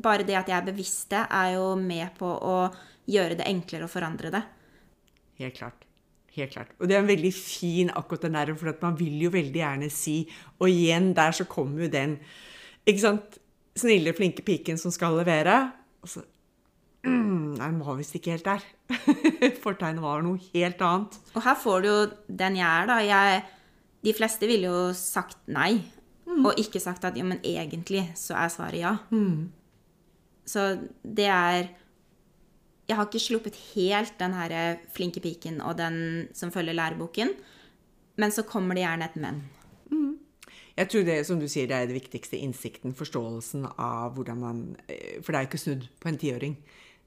bare 0.04 0.24
det 0.28 0.38
at 0.40 0.48
jeg 0.48 0.56
er 0.56 0.66
bevisst 0.70 1.12
det, 1.12 1.26
er 1.28 1.54
jo 1.58 1.66
med 1.76 2.14
på 2.16 2.30
å 2.32 2.56
gjøre 3.12 3.36
det 3.40 3.48
enklere 3.50 3.88
å 3.88 3.92
forandre 3.92 4.32
det. 4.32 4.42
Helt 5.42 5.58
klart. 5.58 5.84
Helt 6.32 6.54
klart. 6.54 6.72
Og 6.80 6.88
det 6.88 6.96
er 6.96 7.02
en 7.02 7.12
veldig 7.12 7.34
fin 7.36 7.92
akkurat 7.92 8.24
den 8.24 8.38
der, 8.38 8.54
for 8.56 8.72
at 8.72 8.80
man 8.84 8.96
vil 8.96 9.20
jo 9.26 9.32
veldig 9.34 9.60
gjerne 9.60 9.92
si 9.92 10.22
Og 10.62 10.70
igjen, 10.70 11.10
der 11.12 11.36
så 11.36 11.44
kommer 11.44 11.84
jo 11.84 11.92
den 11.92 12.16
ikke 12.88 13.02
sant, 13.02 13.36
snille, 13.78 14.14
flinke 14.16 14.44
piken 14.46 14.78
som 14.80 14.92
skal 14.94 15.16
levere. 15.20 15.56
Og 16.02 16.10
så 16.10 16.22
mm, 17.06 17.56
Nei, 17.58 17.68
den 17.68 17.80
var 17.84 17.98
visst 17.98 18.16
ikke 18.18 18.36
helt 18.36 18.48
der. 18.48 18.64
Fortegnet 19.64 20.04
var 20.04 20.22
noe 20.24 20.40
helt 20.52 20.82
annet. 20.84 21.18
Og 21.34 21.42
her 21.44 21.58
får 21.60 21.82
du 21.82 21.88
jo 21.90 21.98
den 22.42 22.58
jeg 22.60 22.68
er, 22.68 22.88
da. 22.90 23.00
Jeg, 23.04 23.42
de 24.06 24.14
fleste 24.16 24.48
ville 24.50 24.70
jo 24.70 24.86
sagt 24.96 25.40
nei. 25.52 25.76
Og 26.32 26.56
ikke 26.60 26.80
sagt 26.80 27.04
at 27.04 27.16
ja, 27.18 27.24
men 27.26 27.42
egentlig 27.44 28.06
så 28.16 28.36
er 28.40 28.52
svaret 28.52 28.80
ja. 28.80 28.96
Så 30.48 30.62
det 31.04 31.28
er 31.28 31.68
Jeg 32.88 32.96
har 32.98 33.06
ikke 33.06 33.20
sluppet 33.22 33.56
helt 33.74 34.16
den 34.18 34.32
her 34.34 34.78
flinke 34.92 35.20
piken 35.22 35.60
og 35.60 35.76
den 35.78 36.28
som 36.34 36.50
følger 36.52 36.74
læreboken. 36.76 37.30
Men 38.16 38.32
så 38.34 38.42
kommer 38.42 38.74
det 38.74 38.82
gjerne 38.84 39.06
et 39.06 39.16
men. 39.16 39.42
Jeg 40.76 40.88
tror 40.88 41.04
det, 41.04 41.18
som 41.28 41.40
du 41.40 41.48
sier, 41.50 41.68
det 41.68 41.76
er 41.76 41.90
det 41.90 41.98
viktigste. 41.98 42.40
Innsikten, 42.40 42.94
forståelsen 42.96 43.66
av 43.76 44.14
hvordan 44.16 44.40
man 44.40 44.62
eh, 44.88 45.20
For 45.20 45.32
det 45.32 45.38
er 45.38 45.44
jo 45.44 45.50
ikke 45.50 45.64
snudd 45.66 45.88
på 46.00 46.08
en 46.08 46.20
tiåring. 46.20 46.56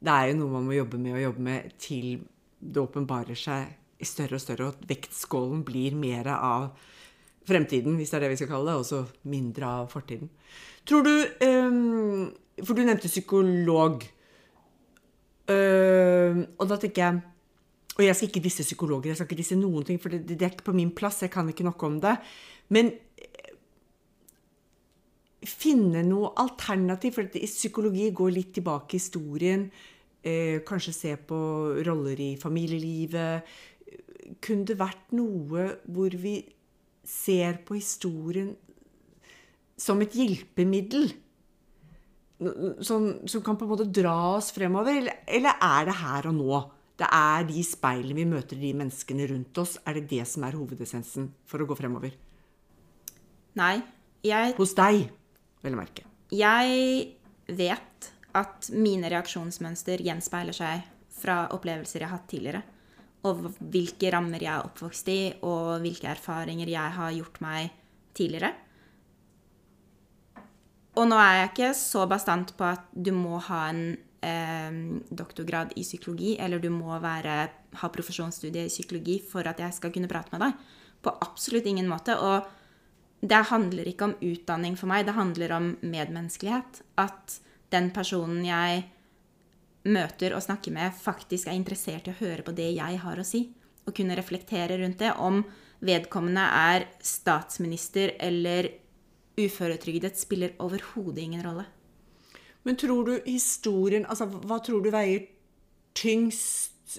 Det 0.06 0.14
er 0.14 0.30
jo 0.30 0.40
noe 0.42 0.54
man 0.54 0.68
må 0.68 0.76
jobbe 0.76 1.00
med 1.02 1.18
og 1.18 1.24
jobbe 1.24 1.46
med 1.48 1.76
til 1.82 2.20
det 2.60 2.82
åpenbarer 2.82 3.38
seg 3.38 3.74
i 4.02 4.08
større 4.08 4.38
og 4.38 4.44
større, 4.44 4.68
og 4.68 4.76
at 4.76 4.90
vektskålen 4.90 5.64
blir 5.66 5.96
mer 5.98 6.28
av 6.36 6.68
fremtiden, 7.48 7.96
hvis 7.98 8.12
det 8.12 8.18
er 8.18 8.26
det 8.26 8.34
vi 8.34 8.40
skal 8.42 8.52
kalle 8.52 8.72
det, 8.72 8.80
og 8.82 8.88
så 8.88 9.30
mindre 9.30 9.70
av 9.82 9.88
fortiden. 9.92 10.32
Tror 10.86 11.06
du 11.06 11.14
um, 11.46 12.34
For 12.64 12.78
du 12.78 12.84
nevnte 12.86 13.12
psykolog. 13.12 14.04
Uh, 15.46 16.42
og 16.58 16.66
da 16.72 16.78
tenker 16.82 17.04
jeg 17.04 17.20
Og 18.00 18.02
jeg 18.02 18.16
skal 18.18 18.30
ikke 18.32 18.42
disse 18.42 18.64
psykologer, 18.66 19.12
jeg 19.12 19.20
skal 19.20 19.28
ikke 19.30 19.40
disse 19.40 19.56
noen 19.56 19.86
ting, 19.86 20.00
for 20.02 20.10
det, 20.12 20.26
det 20.28 20.42
er 20.42 20.52
ikke 20.52 20.66
på 20.68 20.76
min 20.76 20.92
plass, 20.92 21.22
jeg 21.24 21.32
kan 21.32 21.48
ikke 21.48 21.64
noe 21.64 21.88
om 21.88 22.00
det. 22.04 22.18
Men 22.74 22.92
finne 25.50 26.04
noe 26.06 26.34
alternativ, 26.42 27.16
for 27.18 27.30
psykologi 27.36 28.10
går 28.16 28.34
litt 28.36 28.54
tilbake 28.58 28.96
i 28.96 29.00
historien. 29.00 29.68
Eh, 30.26 30.62
kanskje 30.66 30.94
se 30.94 31.16
på 31.18 31.38
roller 31.86 32.20
i 32.22 32.32
familielivet. 32.42 33.46
Kunne 34.42 34.66
det 34.66 34.80
vært 34.80 35.14
noe 35.14 35.68
hvor 35.86 36.16
vi 36.18 36.40
ser 37.06 37.62
på 37.66 37.78
historien 37.78 38.56
som 39.78 40.02
et 40.02 40.16
hjelpemiddel? 40.18 41.12
Som, 42.84 43.12
som 43.30 43.44
kan 43.46 43.56
på 43.56 43.64
en 43.68 43.72
måte 43.72 43.88
dra 43.88 44.16
oss 44.36 44.50
fremover? 44.56 44.98
Eller, 44.98 45.22
eller 45.28 45.62
er 45.62 45.86
det 45.88 46.00
her 46.02 46.32
og 46.32 46.40
nå? 46.40 46.64
Det 46.96 47.08
er 47.12 47.44
de 47.48 47.62
speilene 47.68 48.16
vi 48.18 48.26
møter 48.28 48.60
de 48.60 48.72
menneskene 48.76 49.28
rundt 49.30 49.60
oss. 49.60 49.76
Er 49.84 50.00
det 50.00 50.08
det 50.12 50.24
som 50.32 50.46
er 50.48 50.56
hovedessensen 50.56 51.30
for 51.48 51.62
å 51.62 51.68
gå 51.70 51.78
fremover? 51.78 52.16
Nei. 53.60 53.78
Jeg 54.26 54.56
Hos 54.58 54.74
deg, 54.74 55.04
vel 55.66 55.78
å 55.78 55.82
merke. 55.82 56.06
Jeg 56.34 57.16
vet 57.48 58.12
at 58.36 58.70
mine 58.76 59.10
reaksjonsmønster 59.12 60.04
gjenspeiler 60.04 60.56
seg 60.56 60.86
fra 61.16 61.46
opplevelser 61.56 62.04
jeg 62.04 62.10
har 62.10 62.18
hatt 62.18 62.30
tidligere. 62.32 62.64
Og 63.26 63.48
hvilke 63.58 64.12
rammer 64.14 64.44
jeg 64.44 64.54
er 64.54 64.68
oppvokst 64.68 65.10
i, 65.10 65.20
og 65.48 65.82
hvilke 65.82 66.12
erfaringer 66.12 66.70
jeg 66.70 66.96
har 67.00 67.16
gjort 67.16 67.40
meg 67.42 67.72
tidligere. 68.16 68.52
Og 70.96 71.08
nå 71.10 71.18
er 71.20 71.40
jeg 71.40 71.52
ikke 71.52 71.72
så 71.78 72.06
bastant 72.08 72.54
på 72.56 72.68
at 72.68 72.86
du 72.94 73.12
må 73.16 73.40
ha 73.50 73.66
en 73.72 73.82
eh, 74.24 74.78
doktorgrad 75.10 75.74
i 75.76 75.84
psykologi, 75.84 76.36
eller 76.40 76.62
du 76.64 76.70
må 76.72 76.96
være, 77.04 77.40
ha 77.82 77.90
profesjonsstudie 77.92 78.68
i 78.68 78.72
psykologi 78.72 79.18
for 79.24 79.48
at 79.50 79.60
jeg 79.64 79.76
skal 79.76 79.92
kunne 79.96 80.12
prate 80.12 80.32
med 80.36 80.46
deg. 80.46 80.62
På 81.04 81.18
absolutt 81.26 81.68
ingen 81.68 81.90
måte. 81.92 82.16
Og 82.16 82.46
det 83.30 83.42
handler 83.50 83.88
ikke 83.90 84.10
om 84.10 84.16
utdanning 84.22 84.76
for 84.80 84.92
meg, 84.92 85.06
det 85.08 85.16
handler 85.18 85.54
om 85.56 85.72
medmenneskelighet. 85.82 86.82
At 87.02 87.40
den 87.74 87.92
personen 87.96 88.44
jeg 88.46 88.86
møter 89.86 90.36
og 90.36 90.44
snakker 90.46 90.74
med, 90.74 90.96
faktisk 90.98 91.50
er 91.50 91.58
interessert 91.58 92.10
i 92.10 92.14
å 92.14 92.20
høre 92.20 92.46
på 92.46 92.56
det 92.58 92.72
jeg 92.76 93.00
har 93.04 93.22
å 93.22 93.28
si. 93.28 93.48
Og 93.86 93.94
kunne 93.96 94.18
reflektere 94.18 94.80
rundt 94.82 95.02
det. 95.02 95.14
Om 95.18 95.44
vedkommende 95.86 96.46
er 96.58 96.88
statsminister 97.04 98.16
eller 98.20 98.72
uføretrygdet, 99.36 100.18
spiller 100.18 100.56
overhodet 100.64 101.26
ingen 101.26 101.44
rolle. 101.46 101.66
Men 102.66 102.80
tror 102.82 103.06
du 103.06 103.14
historien 103.28 104.08
Altså, 104.10 104.26
hva 104.26 104.58
tror 104.64 104.82
du 104.82 104.90
veier 104.90 105.28
tyngst 105.94 106.96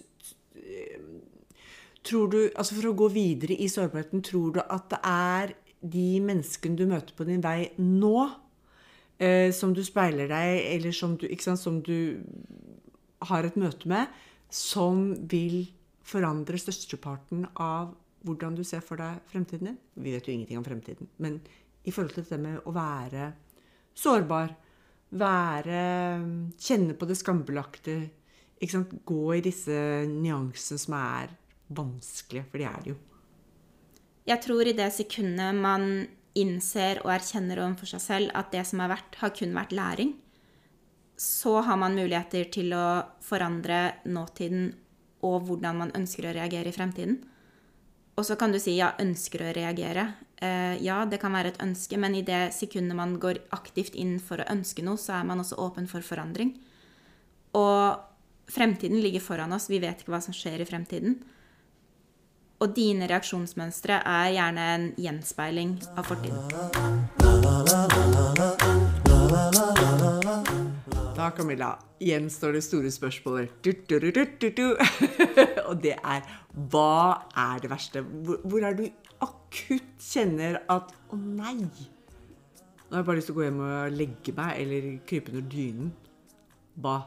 Tror 2.07 2.31
du, 2.31 2.37
altså 2.55 2.77
For 2.77 2.87
å 2.93 2.99
gå 2.99 3.09
videre 3.11 3.57
i 3.59 3.67
sårbarheten, 3.71 4.23
tror 4.23 4.53
du 4.55 4.61
at 4.63 4.87
det 4.93 5.01
er 5.11 5.55
de 5.93 6.09
menneskene 6.25 6.79
du 6.79 6.87
møter 6.89 7.17
på 7.17 7.27
din 7.29 7.43
vei 7.45 7.71
nå, 7.81 8.17
eh, 9.19 9.53
som 9.55 9.75
du 9.77 9.83
speiler 9.87 10.31
deg, 10.31 10.63
eller 10.75 10.97
som 10.97 11.17
du, 11.21 11.27
sant, 11.43 11.63
som 11.63 11.81
du 11.85 12.23
har 13.31 13.47
et 13.47 13.57
møte 13.57 13.89
med, 13.91 14.11
som 14.53 15.11
vil 15.31 15.65
forandre 16.07 16.59
størsteparten 16.61 17.47
av 17.55 17.95
hvordan 18.27 18.57
du 18.59 18.63
ser 18.67 18.83
for 18.85 18.99
deg 19.01 19.23
fremtiden 19.31 19.71
din? 19.71 19.81
Vi 19.95 20.13
vet 20.15 20.27
jo 20.27 20.35
ingenting 20.35 20.61
om 20.61 20.67
fremtiden, 20.67 21.11
men 21.23 21.41
i 21.87 21.95
forhold 21.95 22.15
til 22.15 22.25
dette 22.25 22.39
med 22.43 22.63
å 22.67 22.75
være 22.75 23.31
sårbar, 23.97 24.55
være 25.17 25.83
Kjenne 26.59 26.97
på 26.99 27.07
det 27.07 27.19
skambelagte, 27.19 27.97
gå 28.57 29.25
i 29.37 29.43
disse 29.45 29.77
nyansene 30.11 30.81
som 30.81 30.97
er 30.99 31.35
vanskelige, 31.77 32.47
for 32.51 32.59
de 32.59 32.67
er 32.67 32.81
det 32.83 32.95
jo. 32.95 32.97
Jeg 34.27 34.43
tror 34.43 34.67
i 34.67 34.75
det 34.77 34.89
sekundet 34.95 35.55
man 35.55 36.07
innser 36.37 37.01
og 37.05 37.13
erkjenner 37.15 37.63
overfor 37.63 37.95
seg 37.95 38.03
selv 38.03 38.33
at 38.37 38.51
det 38.53 38.65
som 38.69 38.83
har 38.83 38.91
vært, 38.93 39.19
har 39.23 39.33
kun 39.37 39.55
vært 39.57 39.75
læring, 39.77 40.17
så 41.17 41.61
har 41.65 41.79
man 41.81 41.97
muligheter 41.97 42.51
til 42.53 42.75
å 42.77 43.07
forandre 43.25 44.03
nåtiden 44.05 44.69
og 45.25 45.47
hvordan 45.49 45.81
man 45.81 45.95
ønsker 45.97 46.29
å 46.29 46.35
reagere 46.37 46.71
i 46.71 46.77
fremtiden. 46.77 47.17
Og 48.17 48.25
så 48.27 48.37
kan 48.41 48.53
du 48.53 48.59
si 48.61 48.77
ja, 48.77 48.91
ønsker 49.01 49.45
å 49.45 49.55
reagere. 49.57 50.07
Eh, 50.41 50.77
ja, 50.85 50.99
det 51.09 51.21
kan 51.21 51.33
være 51.37 51.55
et 51.55 51.63
ønske, 51.65 51.97
men 52.01 52.17
i 52.17 52.25
det 52.25 52.51
sekundet 52.57 52.97
man 52.97 53.17
går 53.21 53.41
aktivt 53.57 53.97
inn 53.97 54.19
for 54.21 54.41
å 54.41 54.49
ønske 54.53 54.85
noe, 54.85 55.01
så 55.01 55.19
er 55.19 55.27
man 55.29 55.41
også 55.41 55.59
åpen 55.61 55.89
for 55.91 56.05
forandring. 56.05 56.55
Og 57.57 58.05
Fremtiden 58.47 59.01
ligger 59.01 59.21
foran 59.21 59.53
oss, 59.53 59.71
vi 59.71 59.81
vet 59.83 60.03
ikke 60.03 60.13
hva 60.15 60.21
som 60.23 60.35
skjer 60.35 60.63
i 60.63 60.69
fremtiden. 60.69 61.19
Og 62.57 62.73
dine 62.77 63.09
reaksjonsmønstre 63.11 63.99
er 64.01 64.29
gjerne 64.33 64.67
en 64.75 64.87
gjenspeiling 65.01 65.75
av 65.97 66.07
fortiden. 66.09 66.41
Da, 71.17 71.31
Camilla, 71.37 71.75
gjenstår 72.01 72.57
det 72.57 72.63
store 72.65 72.93
spørsmålet. 72.93 73.53
Du, 73.65 73.73
du, 73.89 74.49
du. 74.57 74.65
Og 75.69 75.83
det 75.83 75.99
er 75.99 76.25
hva 76.73 77.27
er 77.37 77.61
det 77.61 77.73
verste? 77.73 78.01
Hvor, 78.01 78.41
hvor 78.45 78.65
er 78.65 78.79
du 78.79 78.87
akutt 79.25 79.93
kjenner 80.01 80.63
at 80.73 80.97
å 81.13 81.21
nei, 81.21 81.59
nå 82.87 82.95
har 82.95 83.03
jeg 83.03 83.07
bare 83.09 83.19
lyst 83.19 83.27
til 83.27 83.35
å 83.35 83.39
gå 83.41 83.47
hjem 83.49 83.63
og 83.67 83.95
legge 83.99 84.33
meg 84.37 84.59
eller 84.63 84.85
krype 85.11 85.33
under 85.33 85.47
dynen. 85.51 85.89
Hva? 86.79 86.99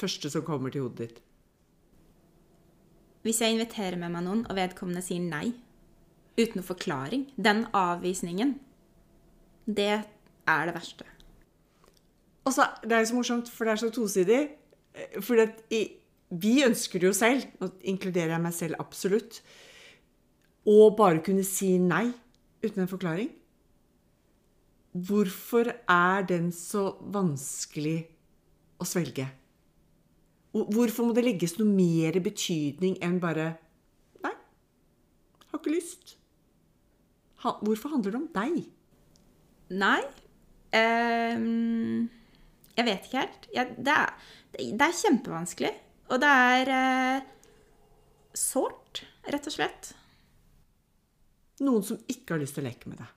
Første 0.00 0.30
som 0.32 0.44
kommer 0.46 0.72
til 0.72 0.86
hodet 0.86 1.10
ditt. 1.10 1.18
Hvis 3.22 3.40
jeg 3.42 3.52
inviterer 3.54 3.98
med 4.00 4.14
meg 4.14 4.24
noen, 4.24 4.44
og 4.48 4.56
vedkommende 4.56 5.02
sier 5.04 5.20
nei, 5.20 5.52
uten 6.38 6.60
noe 6.60 6.66
forklaring, 6.66 7.26
den 7.36 7.66
avvisningen, 7.76 8.54
det 9.68 9.90
er 10.48 10.68
det 10.68 10.74
verste. 10.74 11.04
Og 12.48 12.54
så, 12.56 12.66
Det 12.82 12.92
er 12.92 13.04
jo 13.04 13.10
så 13.10 13.18
morsomt, 13.18 13.50
for 13.52 13.64
det 13.64 13.72
er 13.72 13.82
så 13.82 13.90
tosidig. 13.90 14.40
For 15.20 15.36
vi 16.30 16.54
ønsker 16.64 16.98
det 16.98 17.10
jo 17.10 17.16
selv, 17.16 17.44
nå 17.60 17.68
inkluderer 17.92 18.34
jeg 18.34 18.42
meg 18.42 18.54
selv 18.56 18.80
absolutt, 18.80 19.42
å 20.66 20.90
bare 20.96 21.22
kunne 21.24 21.44
si 21.44 21.76
nei 21.78 22.10
uten 22.64 22.82
en 22.82 22.90
forklaring. 22.90 23.30
Hvorfor 24.92 25.70
er 25.88 26.26
den 26.26 26.50
så 26.52 26.96
vanskelig 27.14 28.00
å 28.80 28.88
svelge? 28.88 29.28
Hvorfor 30.50 31.06
må 31.06 31.14
det 31.14 31.24
legges 31.24 31.54
noe 31.60 31.70
mer 31.70 32.16
betydning 32.22 32.96
enn 33.04 33.20
bare 33.22 33.52
Nei, 34.24 34.32
har 35.52 35.60
ikke 35.60 35.74
lyst. 35.76 36.16
Hvorfor 37.40 37.94
handler 37.94 38.16
det 38.16 38.20
om 38.20 38.26
deg? 38.34 38.56
Nei 39.70 40.00
um, 40.74 42.08
Jeg 42.74 42.86
vet 42.88 43.06
ikke 43.06 43.22
helt. 43.22 43.46
Jeg, 43.54 43.76
det, 43.78 43.94
er, 43.94 44.10
det, 44.58 44.88
er, 44.88 44.98
kjempevanskelig. 44.98 45.72
Og 46.10 46.20
det 46.20 46.34
er 46.50 46.72
uh, 46.74 47.30
sårt, 48.34 49.04
rett 49.30 49.46
og 49.46 49.54
slett. 49.54 49.92
Noen 51.62 51.84
som 51.86 52.00
ikke 52.10 52.34
har 52.34 52.42
lyst 52.42 52.58
til 52.58 52.64
å 52.64 52.68
leke 52.68 52.90
med 52.90 53.00
deg. 53.00 53.14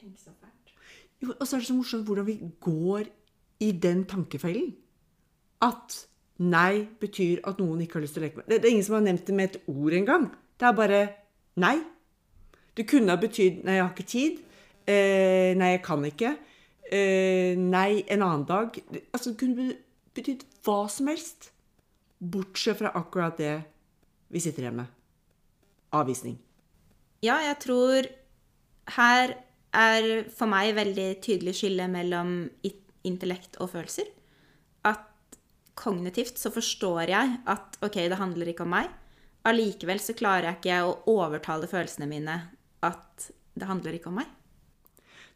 Tenk 0.00 0.16
så 0.22 0.32
fælt. 0.32 0.72
Jo, 1.22 1.34
og 1.36 1.44
så 1.44 1.56
er 1.56 1.62
det 1.62 1.68
så 1.68 1.76
morsomt 1.76 2.08
hvordan 2.08 2.26
vi 2.26 2.38
går 2.62 3.10
i 3.62 3.70
den 3.84 4.06
tankefellen. 4.10 4.72
At 5.62 5.98
nei 6.42 6.86
betyr 7.00 7.42
at 7.46 7.60
noen 7.62 7.84
ikke 7.84 7.98
har 7.98 8.06
lyst 8.06 8.16
til 8.16 8.22
å 8.22 8.26
leke 8.26 8.40
med 8.40 8.48
Det, 8.50 8.62
er 8.64 8.72
ingen 8.72 8.86
som 8.86 8.96
har 8.98 9.04
nevnt 9.06 9.26
det 9.28 9.36
med 9.36 9.50
et 9.50 9.68
ord 9.70 9.96
engang. 9.98 10.30
Det 10.58 10.68
er 10.68 10.78
bare 10.78 11.02
nei. 11.62 11.76
Det 12.74 12.88
kunne 12.88 13.12
ha 13.12 13.20
betydd 13.20 13.62
'nei, 13.64 13.76
jeg 13.76 13.84
har 13.84 13.92
ikke 13.92 14.12
tid'. 14.14 14.38
Eh, 14.86 15.54
'Nei, 15.54 15.70
jeg 15.76 15.82
kan 15.82 16.04
ikke'. 16.04 16.36
Eh, 16.90 17.54
'Nei, 17.56 18.04
en 18.08 18.22
annen 18.22 18.46
dag'. 18.46 18.80
Altså, 19.12 19.30
det 19.30 19.38
kunne 19.38 19.76
betydd 20.14 20.44
hva 20.64 20.88
som 20.88 21.06
helst. 21.06 21.52
Bortsett 22.18 22.78
fra 22.78 22.92
akkurat 22.94 23.36
det 23.36 23.62
vi 24.30 24.40
sitter 24.40 24.62
hjemme. 24.62 24.86
Avvisning. 25.92 26.38
Ja, 27.22 27.36
jeg 27.36 27.58
tror 27.60 28.06
her 28.96 29.36
er 29.72 30.24
for 30.36 30.46
meg 30.46 30.74
veldig 30.74 31.20
tydelig 31.22 31.54
skille 31.54 31.88
mellom 31.88 32.50
intellekt 33.04 33.56
og 33.60 33.70
følelser. 33.70 34.08
Kognitivt 35.78 36.38
så 36.38 36.52
forstår 36.52 37.10
jeg 37.10 37.38
at 37.48 37.78
ok, 37.82 37.96
det 38.12 38.20
handler 38.20 38.52
ikke 38.52 38.66
om 38.66 38.74
meg. 38.74 38.90
Allikevel 39.48 40.00
så 40.02 40.14
klarer 40.14 40.50
jeg 40.50 40.60
ikke 40.60 40.78
å 40.86 41.18
overtale 41.18 41.68
følelsene 41.70 42.08
mine 42.10 42.36
at 42.84 43.30
det 43.58 43.68
handler 43.68 43.96
ikke 43.96 44.10
om 44.12 44.20
meg. 44.20 44.28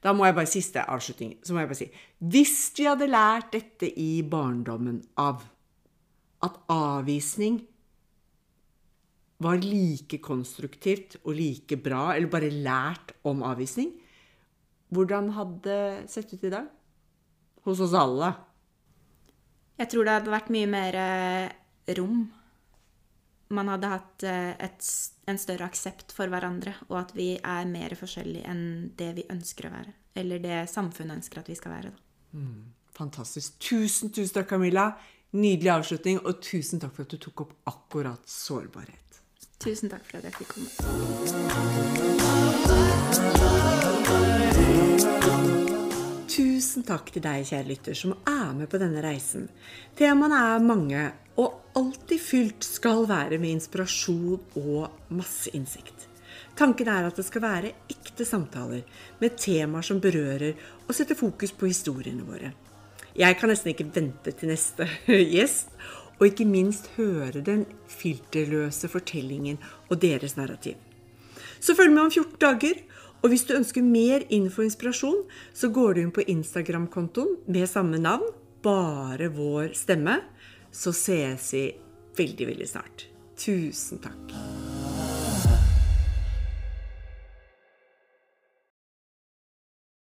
Da 0.05 0.12
må 0.14 0.27
jeg 0.27 0.37
bare 0.37 0.51
siste 0.51 0.85
avslutning. 0.87 1.37
Så 1.42 1.55
må 1.55 1.62
jeg 1.62 1.70
bare 1.70 1.81
si 1.81 1.88
Hvis 2.20 2.57
vi 2.77 2.87
hadde 2.87 3.09
lært 3.11 3.51
dette 3.57 3.88
i 3.90 4.20
barndommen 4.22 5.01
av 5.18 5.46
at 6.44 6.61
avvisning 6.70 7.62
var 9.42 9.61
like 9.61 10.20
konstruktivt 10.25 11.18
og 11.25 11.35
like 11.37 11.77
bra, 11.83 12.14
eller 12.14 12.31
bare 12.33 12.53
lært 12.53 13.12
om 13.27 13.42
avvisning, 13.44 13.90
hvordan 14.94 15.33
hadde 15.37 15.61
det 15.66 16.11
sett 16.12 16.33
ut 16.33 16.44
i 16.46 16.53
dag? 16.53 16.68
Hos 17.66 17.83
oss 17.83 17.96
alle? 17.99 18.31
Jeg 19.77 19.91
tror 19.93 20.07
det 20.07 20.15
hadde 20.17 20.33
vært 20.33 20.53
mye 20.55 20.69
mer 20.73 20.97
eh, 21.01 21.49
rom. 21.99 22.25
Man 23.57 23.69
hadde 23.71 23.91
hatt 23.93 24.25
eh, 24.27 24.55
et, 24.65 24.81
en 25.29 25.39
større 25.39 25.69
aksept 25.69 26.15
for 26.17 26.33
hverandre, 26.33 26.73
og 26.89 26.97
at 27.03 27.12
vi 27.17 27.29
er 27.37 27.69
mer 27.69 27.95
forskjellige 27.99 28.49
enn 28.51 28.65
det 28.99 29.11
vi 29.21 29.25
ønsker 29.33 29.69
å 29.69 29.75
være. 29.77 29.93
Eller 30.17 30.39
det 30.43 30.62
samfunnet 30.73 31.17
ønsker 31.21 31.43
at 31.43 31.51
vi 31.53 31.59
skal 31.59 31.73
være. 31.77 31.91
Mm, 32.33 32.62
fantastisk. 32.97 33.49
Tusen, 33.61 34.11
tusen 34.17 34.35
takk, 34.39 34.49
Camilla. 34.55 34.87
Nydelig 35.37 35.71
avslutning, 35.75 36.17
og 36.25 36.41
tusen 36.41 36.81
takk 36.81 36.95
for 36.97 37.03
at 37.05 37.12
du 37.12 37.19
tok 37.21 37.37
opp 37.45 37.53
akkurat 37.69 38.23
sårbarhet. 38.31 39.21
Tusen 39.61 39.89
takk 39.93 40.05
for 40.09 40.17
at 40.19 40.25
jeg 40.31 40.35
fikk 40.41 40.51
komme. 40.57 40.71
Tusen 46.77 46.91
takk 46.93 47.07
til 47.09 47.23
deg, 47.25 47.41
kjære 47.49 47.65
lytter, 47.71 47.95
som 47.97 48.11
er 48.29 48.51
med 48.53 48.69
på 48.69 48.77
denne 48.77 49.01
reisen. 49.01 49.47
Temaene 49.97 50.37
er 50.37 50.61
mange, 50.61 51.05
og 51.41 51.55
alltid 51.81 52.21
fylt 52.21 52.67
skal 52.69 53.07
være 53.09 53.39
med 53.41 53.55
inspirasjon 53.55 54.59
og 54.61 55.15
masse 55.17 55.55
innsikt. 55.57 56.05
Tanken 56.61 56.91
er 56.93 57.09
at 57.09 57.17
det 57.17 57.25
skal 57.25 57.47
være 57.47 57.71
ekte 57.89 58.27
samtaler 58.29 58.83
med 59.23 59.39
temaer 59.41 59.89
som 59.89 60.03
berører 60.05 60.61
og 60.85 60.93
setter 60.99 61.17
fokus 61.17 61.57
på 61.57 61.71
historiene 61.71 62.29
våre. 62.29 62.53
Jeg 63.17 63.41
kan 63.41 63.49
nesten 63.49 63.73
ikke 63.73 63.89
vente 63.97 64.37
til 64.37 64.53
neste 64.53 64.85
gjest, 65.33 65.73
og 66.19 66.29
ikke 66.29 66.45
minst 66.45 66.91
høre 66.99 67.41
den 67.41 67.65
filterløse 67.89 68.93
fortellingen 68.93 69.57
og 69.89 70.03
deres 70.05 70.37
narrativ. 70.37 70.77
Så 71.57 71.73
følg 71.73 71.97
med 71.97 72.11
om 72.11 72.12
14 72.12 72.37
dager. 72.37 72.85
Og 73.22 73.33
hvis 73.33 73.46
du 73.48 73.57
ønsker 73.57 73.85
mer 73.85 74.26
info 74.31 74.62
og 74.62 74.68
inspirasjon, 74.68 75.22
så 75.57 75.70
går 75.72 75.96
du 75.96 76.02
inn 76.05 76.14
på 76.14 76.26
Instagram-kontoen 76.31 77.38
med 77.50 77.68
samme 77.70 78.00
navn, 78.02 78.29
bare 78.62 79.31
vår 79.35 79.74
stemme. 79.79 80.20
Så 80.70 80.92
ses 80.94 81.52
vi 81.57 81.66
veldig, 82.18 82.50
veldig 82.52 82.68
snart. 82.70 83.09
Tusen 83.37 84.02
takk. 84.05 84.37